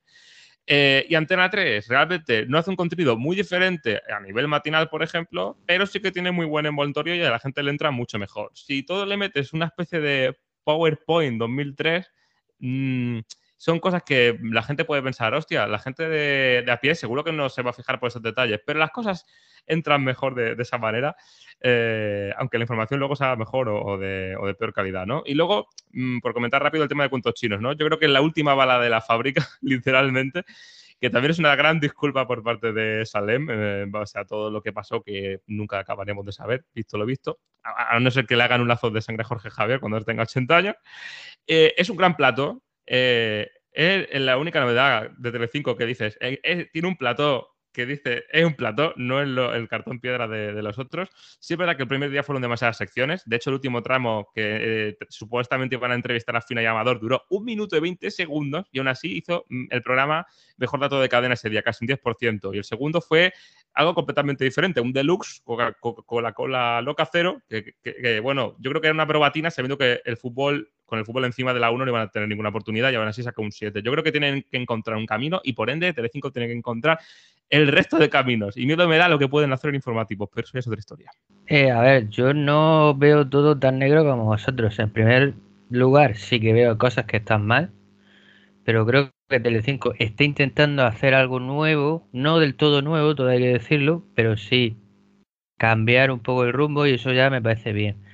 [0.68, 5.04] eh, y Antena 3 realmente no hace un contenido muy diferente a nivel matinal, por
[5.04, 8.18] ejemplo, pero sí que tiene muy buen envoltorio y a la gente le entra mucho
[8.18, 8.52] mejor.
[8.56, 12.12] Si todo le metes una especie de PowerPoint 2003,
[12.60, 13.20] mm,
[13.66, 17.24] son cosas que la gente puede pensar, hostia, la gente de, de a pie seguro
[17.24, 19.26] que no se va a fijar por esos detalles, pero las cosas
[19.66, 21.16] entran mejor de, de esa manera,
[21.62, 25.24] eh, aunque la información luego sea mejor o, o de, o de peor calidad, ¿no?
[25.26, 27.74] Y luego, mm, por comentar rápido el tema de cuentos chinos, ¿no?
[27.74, 30.44] Yo creo que la última bala de la fábrica, literalmente,
[31.02, 34.52] que también es una gran disculpa por parte de Salem, eh, en base a todo
[34.52, 38.28] lo que pasó que nunca acabaremos de saber, visto lo visto, a, a no ser
[38.28, 40.76] que le hagan un lazo de sangre a Jorge Javier cuando él tenga 80 años.
[41.48, 42.62] Eh, es un gran plato.
[42.86, 47.86] eh, es la única novedad de Telecinco que dices, eh, eh, tiene un plató que
[47.86, 51.10] dice, es un plató, no es lo- el cartón piedra de, de los otros.
[51.42, 53.24] Sí es verdad que el primer día fueron demasiadas secciones.
[53.26, 57.02] De hecho, el último tramo que eh, supuestamente iban a entrevistar a Fina y Amador
[57.02, 61.02] duró un minuto y 20 segundos y aún así hizo mm, el programa mejor dato
[61.02, 62.54] de cadena ese día, casi un 10%.
[62.54, 63.34] Y el segundo fue
[63.74, 68.70] algo completamente diferente, un deluxe Coca- Coca- Coca-Cola Loca Cero, que, que- que, bueno, yo
[68.72, 71.72] creo que era una probatina sabiendo que el fútbol, con el fútbol encima de la
[71.72, 73.82] 1 no iban a tener ninguna oportunidad y aún así sacó un 7.
[73.82, 77.00] Yo creo que tienen que encontrar un camino y por ende Telecinco tiene que encontrar
[77.50, 78.58] el resto de caminos.
[78.58, 81.12] Y miedo me da lo que pueden hacer en informativos, pero eso es otra historia.
[81.48, 84.78] Eh, a ver, yo no veo todo tan negro como vosotros.
[84.80, 85.34] En primer
[85.70, 87.72] lugar, sí que veo cosas que están mal,
[88.64, 93.40] pero creo que Telecinco está intentando hacer algo nuevo, no del todo nuevo, todo hay
[93.40, 94.78] que decirlo, pero sí
[95.58, 98.05] cambiar un poco el rumbo y eso ya me parece bien.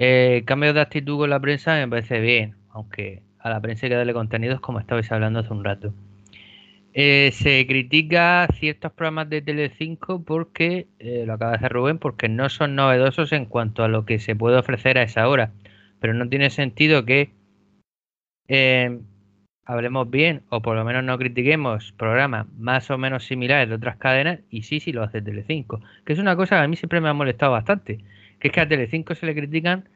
[0.00, 3.90] Eh, cambio de actitud con la prensa me parece bien, aunque a la prensa hay
[3.90, 5.92] que darle contenidos como estabais hablando hace un rato.
[6.94, 12.28] Eh, se critica ciertos programas de Telecinco porque, eh, lo acaba de hacer Rubén, porque
[12.28, 15.52] no son novedosos en cuanto a lo que se puede ofrecer a esa hora.
[16.00, 17.30] Pero no tiene sentido que
[18.46, 19.00] eh,
[19.64, 23.96] hablemos bien o por lo menos no critiquemos programas más o menos similares de otras
[23.96, 25.80] cadenas y sí, sí lo hace Telecinco.
[26.04, 27.98] Que es una cosa que a mí siempre me ha molestado bastante.
[28.38, 29.88] Que es que a Telecinco se le critican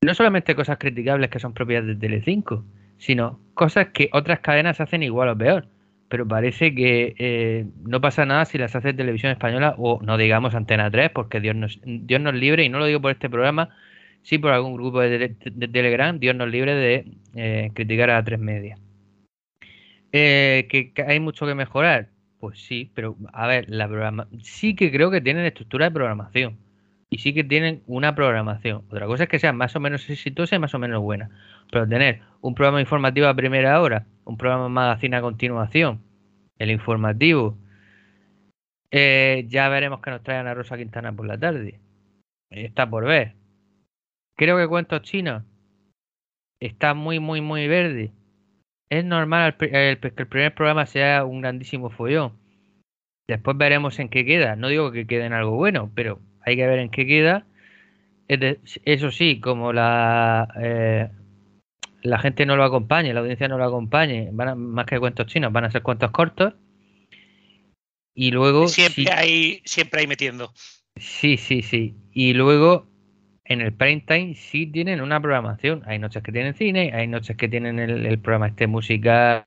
[0.00, 2.64] no solamente cosas criticables que son propias de Telecinco,
[2.98, 5.68] sino cosas que otras cadenas hacen igual o peor.
[6.08, 10.54] Pero parece que eh, no pasa nada si las hace televisión española o no digamos
[10.54, 13.70] Antena 3, porque Dios nos, Dios libre, y no lo digo por este programa,
[14.22, 17.04] sí por algún grupo de, Telegram, Dios nos libre de
[17.34, 18.78] eh, criticar a 3 media.
[20.12, 22.08] Eh, ¿que, hay mucho que mejorar,
[22.40, 26.56] pues sí, pero a ver, la programa sí que creo que tienen estructura de programación
[27.10, 28.84] y sí que tienen una programación.
[28.88, 31.30] Otra cosa es que sea más o menos exitosa y más o menos buena.
[31.70, 36.02] Pero tener un programa informativo a primera hora, un programa magazine a continuación,
[36.58, 37.56] el informativo,
[38.90, 41.80] eh, ya veremos que nos traen a Rosa Quintana por la tarde.
[42.50, 43.34] Está por ver.
[44.36, 45.42] Creo que Cuentos Chinos
[46.60, 48.12] está muy, muy, muy verde.
[48.90, 52.32] Es normal que el primer programa sea un grandísimo follón.
[53.28, 54.56] Después veremos en qué queda.
[54.56, 57.46] No digo que quede en algo bueno, pero hay que ver en qué queda.
[58.28, 61.08] Eso sí, como la, eh,
[62.02, 65.52] la gente no lo acompañe, la audiencia no lo acompañe, van más que cuentos chinos,
[65.52, 66.54] van a ser cuentos cortos.
[68.14, 68.68] Y luego.
[68.68, 70.52] Siempre hay, siempre hay metiendo.
[70.96, 71.94] Sí, sí, sí.
[72.12, 72.88] Y luego
[73.44, 75.82] en el prime time sí tienen una programación.
[75.86, 79.46] Hay noches que tienen cine, hay noches que tienen el, programa este musical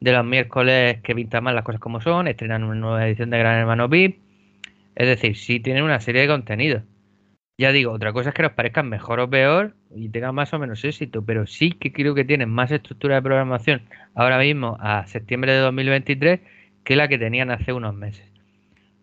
[0.00, 3.38] de los miércoles que pinta más las cosas como son, estrenan una nueva edición de
[3.38, 4.27] Gran Hermano VIP.
[4.98, 6.82] Es decir, sí tienen una serie de contenidos.
[7.56, 10.58] Ya digo, otra cosa es que nos parezcan mejor o peor y tengan más o
[10.58, 13.82] menos éxito, pero sí que creo que tienen más estructura de programación
[14.16, 16.40] ahora mismo a septiembre de 2023
[16.82, 18.26] que la que tenían hace unos meses.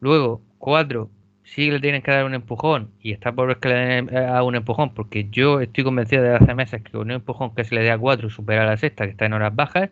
[0.01, 1.09] Luego, cuatro,
[1.43, 4.17] sí le tienen que dar un empujón y está por ver que le den eh,
[4.17, 7.63] a un empujón porque yo estoy convencido de hace meses que con un empujón que
[7.63, 9.91] se le dé a cuatro supera a la sexta que está en horas bajas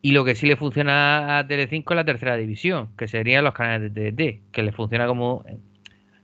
[0.00, 3.54] y lo que sí le funciona a Telecinco es la tercera división, que serían los
[3.54, 5.44] canales de TDT, que le funciona como,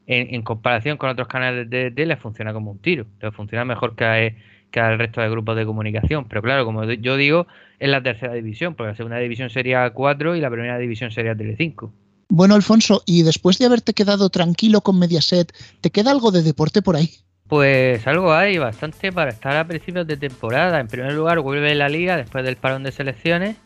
[0.07, 3.97] en, comparación con otros canales de TDT, le funciona como un tiro, le funciona mejor
[3.97, 4.37] que,
[4.70, 6.27] que al resto de grupos de comunicación.
[6.29, 7.47] Pero claro, como yo digo,
[7.79, 11.35] es la tercera división, porque la segunda división sería 4 y la primera división sería
[11.35, 11.93] Telecinco.
[12.29, 16.81] Bueno, Alfonso, y después de haberte quedado tranquilo con Mediaset, ¿te queda algo de deporte
[16.81, 17.11] por ahí?
[17.47, 20.80] Pues algo hay, bastante para estar a principios de temporada.
[20.80, 23.57] En primer lugar, vuelve la liga después del parón de selecciones.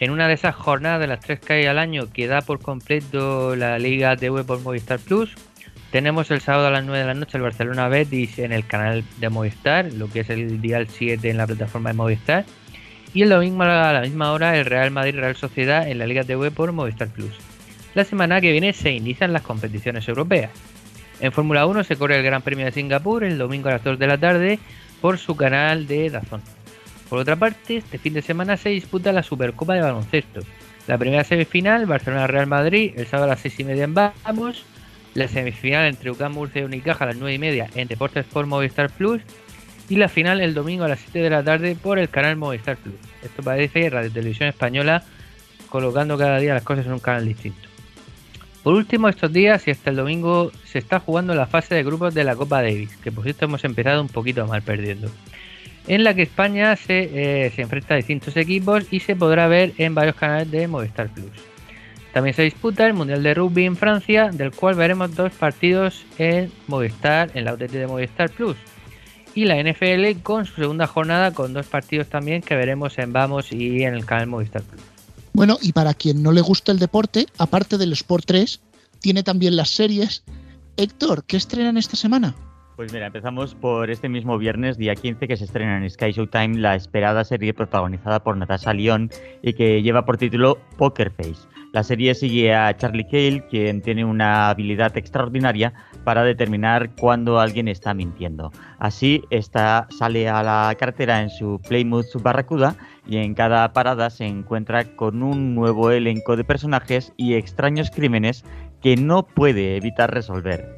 [0.00, 3.56] En una de esas jornadas de las tres que al año que da por completo
[3.56, 5.34] la Liga TV por Movistar Plus,
[5.90, 9.04] tenemos el sábado a las 9 de la noche el Barcelona Betis en el canal
[9.18, 12.46] de Movistar, lo que es el Dial 7 en la plataforma de Movistar.
[13.12, 16.50] Y domingo a la misma hora el Real Madrid Real Sociedad en la Liga TV
[16.50, 17.34] por Movistar Plus.
[17.94, 20.73] La semana que viene se inician las competiciones europeas.
[21.24, 23.98] En Fórmula 1 se corre el Gran Premio de Singapur el domingo a las 2
[23.98, 24.58] de la tarde
[25.00, 26.42] por su canal de Dazón.
[27.08, 30.40] Por otra parte, este fin de semana se disputa la Supercopa de Baloncesto.
[30.86, 34.66] La primera semifinal, Barcelona-Real Madrid, el sábado a las 6 y media en Vamos.
[35.14, 38.44] La semifinal entre UCAM Murcia y Unicaja a las 9 y media en Deportes por
[38.44, 39.22] Movistar Plus.
[39.88, 42.76] Y la final el domingo a las 7 de la tarde por el canal Movistar
[42.76, 42.96] Plus.
[43.22, 45.02] Esto parece Radio Televisión Española
[45.70, 47.73] colocando cada día las cosas en un canal distinto.
[48.64, 52.14] Por último, estos días y hasta el domingo se está jugando la fase de grupos
[52.14, 55.10] de la Copa Davis, que por cierto hemos empezado un poquito mal perdiendo,
[55.86, 59.74] en la que España se, eh, se enfrenta a distintos equipos y se podrá ver
[59.76, 61.30] en varios canales de Movistar Plus.
[62.14, 66.50] También se disputa el Mundial de Rugby en Francia, del cual veremos dos partidos en
[66.66, 68.56] Movistar, en la OTT de Movistar Plus.
[69.34, 73.52] Y la NFL con su segunda jornada con dos partidos también que veremos en Vamos
[73.52, 74.93] y en el canal Movistar Plus.
[75.34, 78.60] Bueno, y para quien no le gusta el deporte, aparte del Sport 3,
[79.00, 80.24] tiene también las series.
[80.76, 82.36] Héctor, ¿qué estrenan esta semana?
[82.76, 86.58] Pues mira, empezamos por este mismo viernes, día 15, que se estrena en Sky Showtime
[86.58, 89.10] la esperada serie protagonizada por Natasha Lyon
[89.42, 91.48] y que lleva por título Poker Face.
[91.74, 97.66] La serie sigue a Charlie Cale, quien tiene una habilidad extraordinaria para determinar cuándo alguien
[97.66, 98.52] está mintiendo.
[98.78, 102.76] Así, esta sale a la cartera en su Plymouth Barracuda
[103.08, 108.44] y en cada parada se encuentra con un nuevo elenco de personajes y extraños crímenes
[108.80, 110.76] que no puede evitar resolver.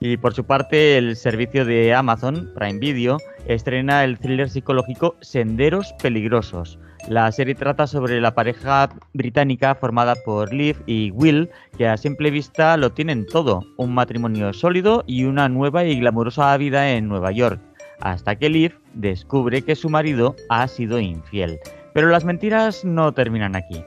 [0.00, 5.94] Y por su parte, el servicio de Amazon, Prime Video, estrena el thriller psicológico Senderos
[6.02, 11.96] Peligrosos, la serie trata sobre la pareja británica formada por Liv y Will, que a
[11.96, 17.08] simple vista lo tienen todo, un matrimonio sólido y una nueva y glamurosa vida en
[17.08, 17.60] Nueva York,
[18.00, 21.58] hasta que Liv descubre que su marido ha sido infiel.
[21.92, 23.84] Pero las mentiras no terminan aquí.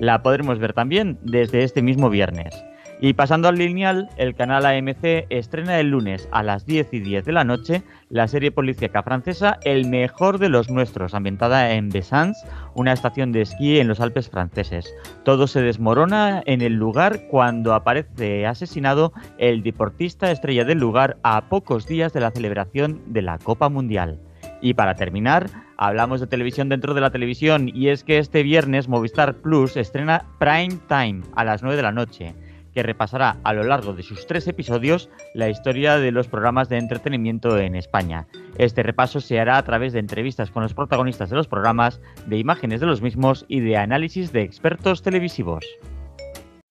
[0.00, 2.54] La podremos ver también desde este mismo viernes.
[3.00, 7.24] Y pasando al lineal, el canal AMC estrena el lunes a las 10 y 10
[7.24, 12.44] de la noche la serie policíaca francesa El mejor de los nuestros, ambientada en Besans,
[12.74, 14.92] una estación de esquí en los Alpes franceses.
[15.24, 21.48] Todo se desmorona en el lugar cuando aparece asesinado el deportista estrella del lugar a
[21.48, 24.18] pocos días de la celebración de la Copa Mundial.
[24.60, 28.88] Y para terminar, hablamos de televisión dentro de la televisión y es que este viernes
[28.88, 32.34] Movistar Plus estrena Prime Time a las 9 de la noche
[32.78, 36.78] que repasará a lo largo de sus tres episodios la historia de los programas de
[36.78, 38.28] entretenimiento en España.
[38.56, 42.38] Este repaso se hará a través de entrevistas con los protagonistas de los programas, de
[42.38, 45.64] imágenes de los mismos y de análisis de expertos televisivos.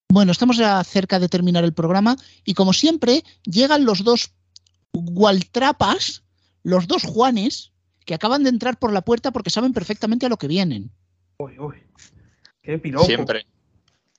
[0.07, 4.33] Bueno, estamos ya cerca de terminar el programa y como siempre llegan los dos
[4.93, 6.23] gualtrapas,
[6.63, 7.73] los dos Juanes,
[8.05, 10.89] que acaban de entrar por la puerta porque saben perfectamente a lo que vienen.
[11.39, 11.75] Uy, uy.
[12.61, 13.05] Qué piropo.
[13.05, 13.45] Siempre.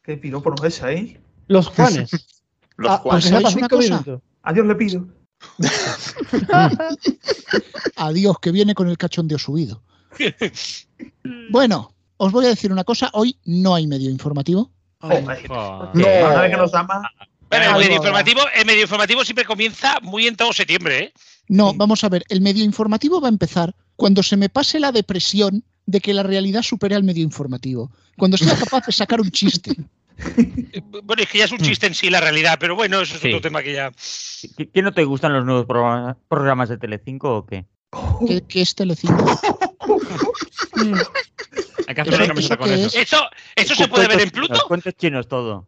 [0.03, 1.19] Qué piropo no es ahí.
[1.49, 2.11] Los Juanes.
[2.77, 3.25] Los Ah, Juanes.
[3.25, 4.05] ¿os sabéis una cosa?
[4.43, 5.07] A Dios le pido.
[7.97, 9.83] Adiós, que viene con el cachondeo subido.
[11.51, 13.11] Bueno, os voy a decir una cosa.
[13.13, 14.71] Hoy no hay medio informativo.
[15.01, 15.49] Joder.
[15.49, 17.03] No, ¿sabes que nos ama?
[17.49, 21.13] Bueno, el medio, informativo, el medio informativo siempre comienza muy en todo septiembre, ¿eh?
[21.49, 22.25] No, vamos a ver.
[22.29, 26.23] El medio informativo va a empezar cuando se me pase la depresión de que la
[26.23, 27.91] realidad supere al medio informativo.
[28.19, 29.77] Cuando sea capaz de sacar un chiste.
[30.19, 33.15] Eh, Bueno, es que ya es un chiste en sí la realidad, pero bueno, eso
[33.15, 33.29] es Sí.
[33.29, 33.93] otro tema que ya.
[34.57, 37.67] ¿Qué, qué no te gustan los nuevos programa- programas de Telecinco o qué?
[38.49, 39.25] que es Telecinco.
[41.87, 42.87] Hay que hacer ¿Eso- una con qué eso.
[42.87, 42.95] es?
[42.97, 43.17] ¿Eso,
[43.57, 44.49] eso se puede ver en Pluto?
[44.55, 45.67] chinos, Cuentos chinos todo.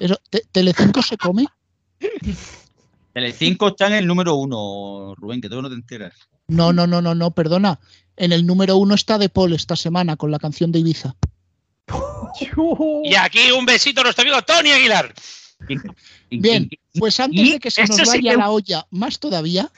[0.00, 1.46] Eso, Te- ¿Telecinco se come?
[3.12, 6.14] Telecinco está en el número uno, Rubén, que todavía no te enteras.
[6.48, 7.78] No, no, no, no, no, perdona.
[8.16, 11.14] En el número uno está De Paul esta semana con la canción de Ibiza.
[13.04, 15.14] Y aquí un besito a nuestro amigo Tony Aguilar.
[16.30, 16.68] Bien,
[16.98, 19.70] pues antes de que se nos sí vaya la olla más todavía,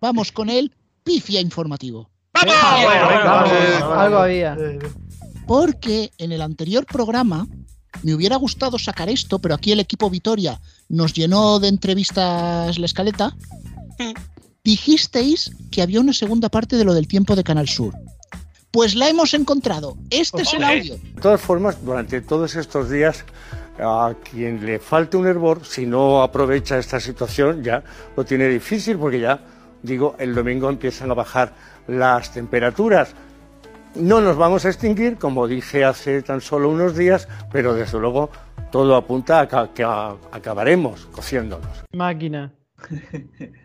[0.00, 0.72] vamos con el
[1.04, 2.10] pifia informativo.
[2.32, 2.54] ¡Vamos!
[2.54, 4.56] Algo había.
[5.46, 7.46] Porque en el anterior programa
[8.02, 12.86] me hubiera gustado sacar esto, pero aquí el equipo Vitoria nos llenó de entrevistas la
[12.86, 13.36] escaleta.
[14.64, 17.94] Dijisteis que había una segunda parte de lo del tiempo de Canal Sur.
[18.76, 19.96] Pues la hemos encontrado.
[20.10, 20.96] Este es el audio.
[20.96, 23.24] De todas formas, durante todos estos días,
[23.78, 27.82] a quien le falte un hervor, si no aprovecha esta situación, ya
[28.14, 29.40] lo tiene difícil porque ya,
[29.82, 31.54] digo, el domingo empiezan a bajar
[31.88, 33.14] las temperaturas.
[33.94, 38.28] No nos vamos a extinguir, como dije hace tan solo unos días, pero desde luego
[38.70, 41.84] todo apunta a que acabaremos cociéndonos.
[41.94, 42.52] Máquina.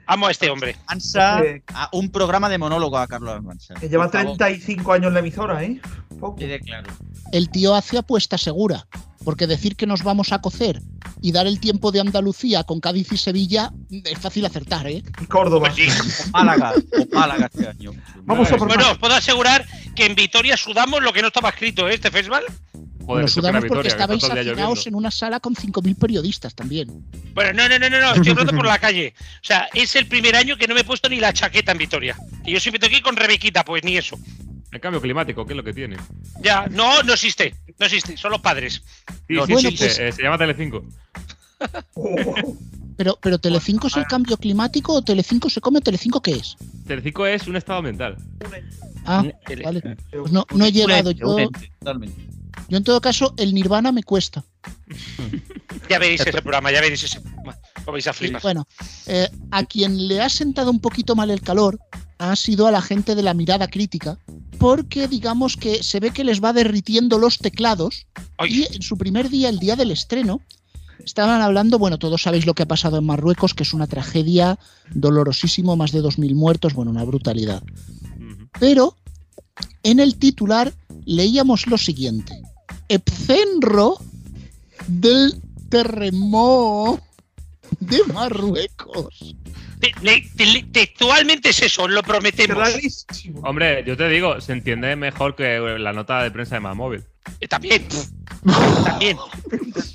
[0.07, 0.75] Amo a este hombre.
[0.87, 3.73] Mansa, Eh, a un programa de monólogo a Carlos Almansa.
[3.75, 5.79] Que lleva Por favor, 35 años en la emisora, ¿eh?
[6.19, 6.35] Poco.
[6.37, 6.91] quede claro.
[7.31, 8.87] El tío hace apuesta segura.
[9.23, 10.81] Porque decir que nos vamos a cocer
[11.21, 15.03] y dar el tiempo de Andalucía con Cádiz y Sevilla es fácil acertar, ¿eh?
[15.21, 15.71] Y Córdoba.
[15.75, 16.23] Pues sí.
[16.27, 17.91] O Málaga, o Málaga este año.
[18.23, 19.63] Vamos a por Bueno, os puedo asegurar
[19.95, 21.93] que en Vitoria sudamos lo que no estaba escrito, ¿eh?
[21.93, 22.45] Este festival.
[23.11, 26.87] Joder, Nos sudamos porque estabais hacinados en una sala con 5.000 periodistas también.
[27.33, 29.13] Bueno, no, no, no, no, no, estoy hablando por la calle.
[29.17, 31.77] O sea, es el primer año que no me he puesto ni la chaqueta en
[31.77, 32.15] Vitoria.
[32.45, 34.17] Y yo siempre tengo que ir con Rebequita, pues ni eso.
[34.71, 35.97] El cambio climático, ¿qué es lo que tiene?
[36.41, 37.53] Ya, no, no existe.
[37.77, 38.81] No existe, son los padres.
[39.27, 40.85] Sí, No, sí, bueno, existe, pues- eh, se llama Telecinco.
[42.97, 46.55] Pero, pero Telecinco es el cambio climático o Telecinco se come o Telecinco qué es?
[46.85, 48.15] Telecinco es un estado mental.
[49.05, 49.23] Ah,
[49.63, 49.97] vale.
[50.11, 51.09] Pues no, no he llegado.
[51.09, 52.21] Un Yo, ente, totalmente.
[52.67, 54.43] Yo en todo caso, el Nirvana me cuesta.
[55.89, 57.57] Ya veréis ese programa, ya veréis ese programa.
[57.85, 58.41] Vais a flipar.
[58.41, 58.67] Bueno,
[59.07, 61.79] eh, a quien le ha sentado un poquito mal el calor
[62.17, 64.17] ha sido a la gente de la mirada crítica,
[64.59, 68.05] porque digamos que se ve que les va derritiendo los teclados
[68.47, 70.39] y en su primer día, el día del estreno,
[71.03, 74.59] estaban hablando, bueno, todos sabéis lo que ha pasado en Marruecos, que es una tragedia,
[74.93, 77.63] dolorosísimo, más de 2.000 muertos, bueno, una brutalidad.
[78.59, 78.95] Pero
[79.83, 80.73] en el titular
[81.15, 82.33] leíamos lo siguiente.
[82.89, 83.97] Epcenro
[84.87, 87.01] del terremoto
[87.79, 89.35] de Marruecos.
[89.79, 92.69] Te- le- te- Textualmente es eso, lo prometemos.
[93.43, 97.03] Hombre, yo te digo, se entiende mejor que la nota de prensa de Mamóvil.
[97.39, 97.87] Eh, También.
[98.83, 99.17] También.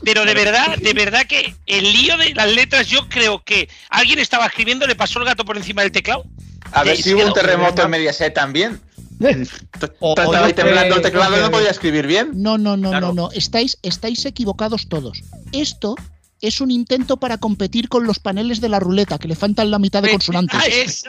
[0.05, 4.19] Pero de verdad, de verdad que el lío de las letras, yo creo que alguien
[4.19, 6.25] estaba escribiendo, le pasó el gato por encima del teclado.
[6.73, 8.81] A ver Sí, si hubo un terremoto en Mediaset también.
[9.21, 12.31] Estaba temblando el teclado no podía escribir bien.
[12.35, 13.09] No, no, no, Claro.
[13.09, 13.31] no, no.
[13.33, 15.23] Estáis, estáis equivocados todos.
[15.53, 15.95] Esto
[16.43, 19.79] es un intento para competir con los paneles de la ruleta, que le faltan la
[19.79, 20.61] mitad de consonantes.
[20.69, 21.05] Es-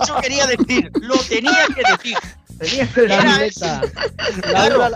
[0.00, 2.16] Eso quería decir, lo tenía que decir.
[2.60, 3.80] La ruleta.
[4.52, 4.90] Laura,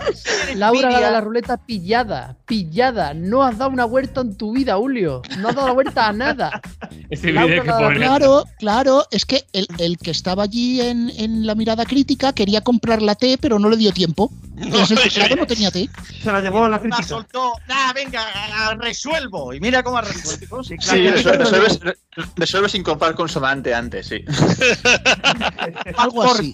[0.55, 3.13] Laura la de la ruleta pillada, pillada.
[3.13, 5.21] No has dado una vuelta en tu vida, Julio.
[5.39, 6.61] No has dado la vuelta a nada.
[7.09, 7.93] Este que la la.
[7.95, 12.61] Claro, claro, es que el, el que estaba allí en, en la mirada crítica quería
[12.61, 14.31] comprar la té, pero no le dio tiempo.
[14.71, 15.89] Tras el teclado no tenía té.
[16.21, 17.03] Se la llevó la La crítica.
[17.03, 17.53] soltó.
[17.67, 18.21] Nah, venga,
[18.69, 19.53] a- resuelvo.
[19.53, 20.63] Y mira cómo ha resuelto.
[20.63, 21.97] Sí, Sí, resuelve, resuelve- re-
[22.35, 24.23] resuelve sin comprar consonante antes, sí.
[25.97, 26.53] Algo así.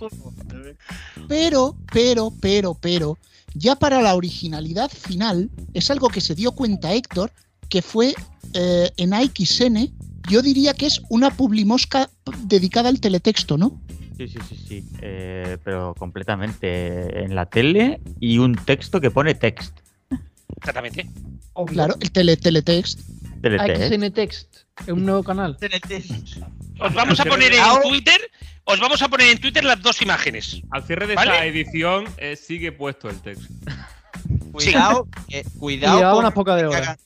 [1.28, 3.18] Pero, pero, pero, pero,
[3.54, 7.32] ya para la originalidad final, es algo que se dio cuenta Héctor,
[7.70, 8.14] que fue
[8.54, 9.92] eh, en AXN,
[10.30, 12.10] yo diría que es una publimosca
[12.44, 13.82] dedicada al teletexto, ¿no?
[14.18, 14.90] Sí, sí, sí, sí.
[15.02, 19.80] eh, pero completamente en la tele y un texto que pone text.
[20.58, 21.10] Exactamente.
[21.68, 23.00] Claro, el tele, teletext.
[23.42, 23.94] Teletext.
[23.94, 24.56] XN Text.
[24.82, 25.58] Es un nuevo canal.
[26.80, 28.20] Os vamos a poner en Twitter,
[28.72, 30.62] os vamos a poner en Twitter las dos imágenes.
[30.72, 31.32] Al cierre de ¿Vale?
[31.32, 33.48] esta edición eh, sigue puesto el texto.
[34.52, 36.98] Cuidado, eh, cuidado, Llevaba con- unas pocas de horas.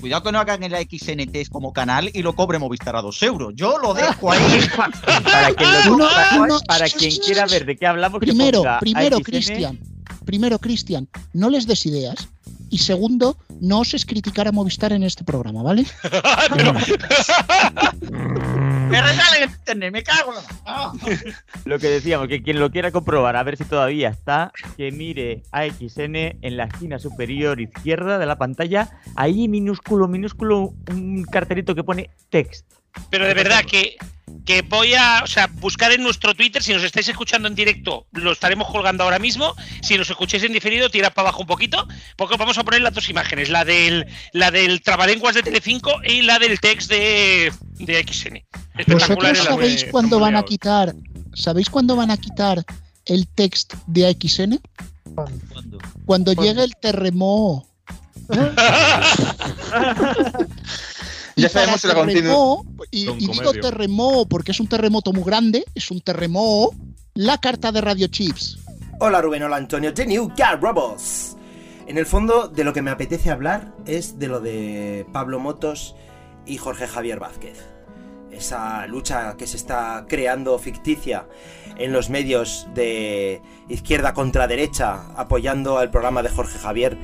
[0.00, 3.52] cuidado que no hagan el XNT como canal y lo cobre Movistar a 2 euros.
[3.56, 4.40] Yo lo dejo ahí.
[5.24, 8.58] Para quien, lo- Uno- para- uno- para quien quiera ver de qué hablamos, que Primero,
[8.60, 9.20] ponga primero.
[9.20, 9.78] Cristian.
[10.24, 12.28] Primero, Cristian, no les des ideas.
[12.74, 15.86] Y segundo, no oses criticar a Movistar en este programa, ¿vale?
[18.10, 20.92] Me regalen el internet, me cago en la- Ah.
[21.66, 25.44] Lo que decíamos, que quien lo quiera comprobar, a ver si todavía está, que mire
[25.52, 31.84] AXN en la esquina superior izquierda de la pantalla, ahí minúsculo, minúsculo, un cartelito que
[31.84, 32.66] pone text.
[33.10, 33.96] Pero de verdad que,
[34.44, 38.06] que voy a o sea, buscar en nuestro Twitter, si nos estáis escuchando en directo,
[38.12, 39.54] lo estaremos colgando ahora mismo.
[39.82, 41.86] Si nos escucháis en diferido, tirad para abajo un poquito,
[42.16, 46.22] porque vamos a poner las dos imágenes, la del, la del trabalenguas de Telecinco y
[46.22, 48.44] la del text de, de XN.
[48.86, 50.94] ¿Vosotros sabéis cuándo van a quitar?
[51.34, 52.64] ¿Sabéis cuándo van a quitar
[53.06, 54.60] el text de AXN?
[56.06, 57.66] Cuando llegue el terremoto.
[61.36, 65.90] Ya sabemos que la terremoto, y, digo terremoto porque es un terremoto muy grande, es
[65.90, 66.76] un terremoto,
[67.14, 68.58] la carta de Radio Chips.
[69.00, 71.36] Hola Rubén, hola Antonio, The New Car Robots.
[71.86, 75.94] En el fondo, de lo que me apetece hablar es de lo de Pablo Motos
[76.46, 77.58] y Jorge Javier Vázquez.
[78.30, 81.26] Esa lucha que se está creando ficticia
[81.76, 86.96] en los medios de izquierda contra derecha, apoyando al programa de Jorge Javier,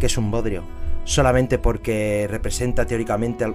[0.00, 0.64] que es un bodrio,
[1.10, 3.44] solamente porque representa teóricamente...
[3.44, 3.54] al-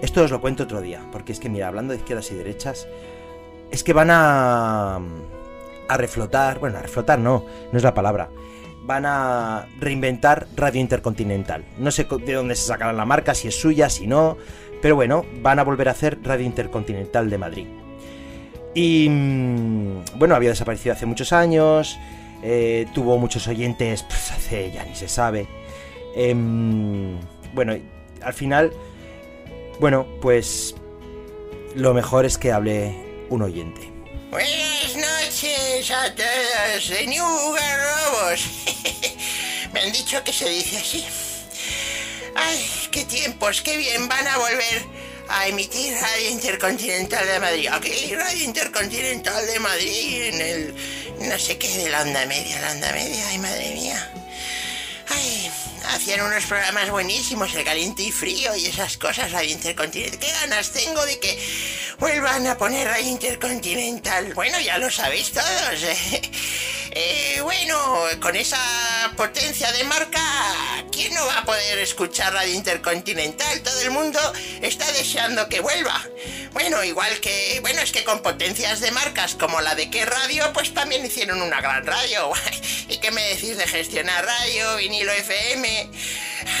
[0.00, 2.86] esto os lo cuento otro día, porque es que mira, hablando de izquierdas y derechas,
[3.70, 5.00] es que van a
[5.90, 8.28] a reflotar, bueno, a reflotar no, no es la palabra.
[8.84, 11.64] Van a reinventar Radio Intercontinental.
[11.78, 14.36] No sé de dónde se sacarán la marca, si es suya, si no,
[14.82, 17.66] pero bueno, van a volver a hacer Radio Intercontinental de Madrid.
[18.74, 21.98] Y mm, bueno, había desaparecido hace muchos años,
[22.42, 25.48] eh, tuvo muchos oyentes, pues hace ya ni se sabe.
[26.14, 27.18] Em,
[27.54, 27.76] bueno,
[28.22, 28.72] al final,
[29.80, 30.74] bueno, pues
[31.74, 32.94] lo mejor es que hable
[33.28, 33.92] un oyente.
[34.30, 38.46] Buenas noches a todos de New Garrobos.
[39.72, 41.04] Me han dicho que se dice así.
[42.34, 44.82] Ay, qué tiempos, qué bien van a volver
[45.28, 47.68] a emitir Radio Intercontinental de Madrid.
[47.70, 50.74] Aquí, Radio Intercontinental de Madrid, en el
[51.20, 54.12] no sé qué de la onda media, la onda media, ay madre mía.
[55.08, 55.50] Ay,
[55.88, 60.18] hacían unos programas buenísimos, el caliente y frío y esas cosas, Radio Intercontinental.
[60.18, 61.38] ¿Qué ganas tengo de que
[61.98, 64.34] vuelvan a poner Radio Intercontinental?
[64.34, 65.82] Bueno, ya lo sabéis todos.
[65.82, 66.22] eh.
[66.90, 67.78] Eh, bueno,
[68.18, 68.58] con esa
[69.14, 70.20] potencia de marca,
[70.90, 73.60] ¿quién no va a poder escuchar Radio Intercontinental?
[73.60, 74.18] Todo el mundo
[74.62, 76.02] está deseando que vuelva.
[76.52, 80.52] Bueno, igual que, bueno, es que con potencias de marcas como la de qué radio,
[80.52, 82.30] pues también hicieron una gran radio.
[82.88, 85.90] ¿Y qué me decís de gestionar radio, vinilo FM?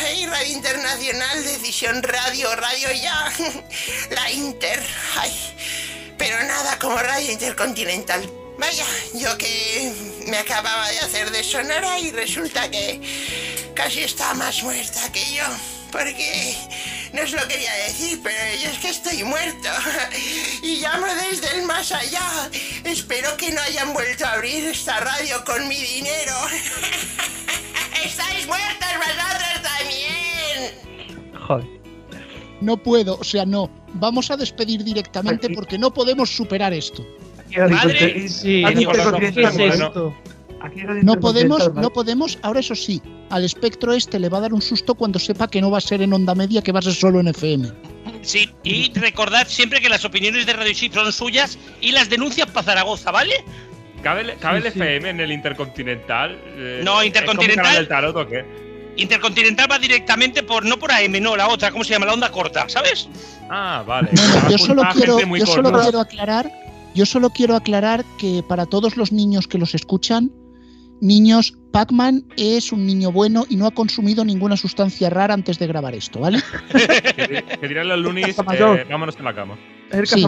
[0.00, 3.32] Ay, Radio Internacional, Decisión Radio, Radio Ya,
[4.10, 4.82] la Inter,
[5.16, 5.32] ay,
[6.18, 8.28] pero nada como Radio Intercontinental.
[8.58, 8.84] Vaya,
[9.14, 9.92] yo que
[10.26, 13.00] me acababa de hacer de sonora y resulta que
[13.74, 15.44] casi está más muerta que yo.
[15.92, 16.56] Porque
[17.12, 19.68] no os lo quería decir, pero yo es que estoy muerto.
[20.62, 22.50] Y llamo desde el más allá.
[22.84, 26.34] Espero que no hayan vuelto a abrir esta radio con mi dinero.
[28.04, 31.40] ¡Estáis muertos vosotros también!
[31.46, 31.66] Joder.
[32.60, 33.70] No puedo, o sea, no.
[33.94, 37.06] Vamos a despedir directamente porque no podemos superar esto.
[37.70, 40.14] Madre, Sí, Radio ¿qué es Intercontinental, esto?
[41.02, 43.00] No podemos, no podemos, ahora eso sí,
[43.30, 45.80] al espectro este le va a dar un susto cuando sepa que no va a
[45.80, 47.70] ser en onda media, que va a ser solo en FM.
[48.22, 52.48] Sí, y recordad siempre que las opiniones de Radio Chip son suyas y las denuncias
[52.48, 53.34] para Zaragoza, ¿vale?
[54.02, 54.78] ¿Cabe, el- cabe Sí, el sí.
[54.80, 56.38] FM en el Intercontinental?
[56.56, 58.44] Eh, No, ¿es Intercontinental- como Canal del Tarot o qué?
[58.96, 62.06] Intercontinental va directamente por, no por AM, no, la otra, ¿cómo se llama?
[62.06, 63.08] La onda corta, ¿sabes?
[63.48, 64.10] Ah, vale.
[64.12, 66.50] Bueno, yo solo quiero, yo solo quiero aclarar,
[66.94, 70.32] yo solo quiero aclarar que para todos los niños que los escuchan,
[71.00, 75.66] niños, Pac-Man es un niño bueno y no ha consumido ninguna sustancia rara antes de
[75.66, 76.38] grabar esto, ¿vale?
[76.72, 78.36] Que, di- que dirán los lunis,
[78.78, 79.56] eh, vámonos a la cama.
[80.16, 80.22] Sí.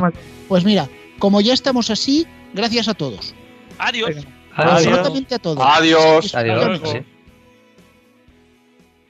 [0.48, 3.34] Pues mira, como ya estamos así, gracias a todos.
[3.78, 4.10] Adiós.
[4.54, 4.86] Adiós.
[4.86, 5.64] Absolutamente a todos.
[5.64, 6.34] Adiós.
[6.34, 6.80] Adiós.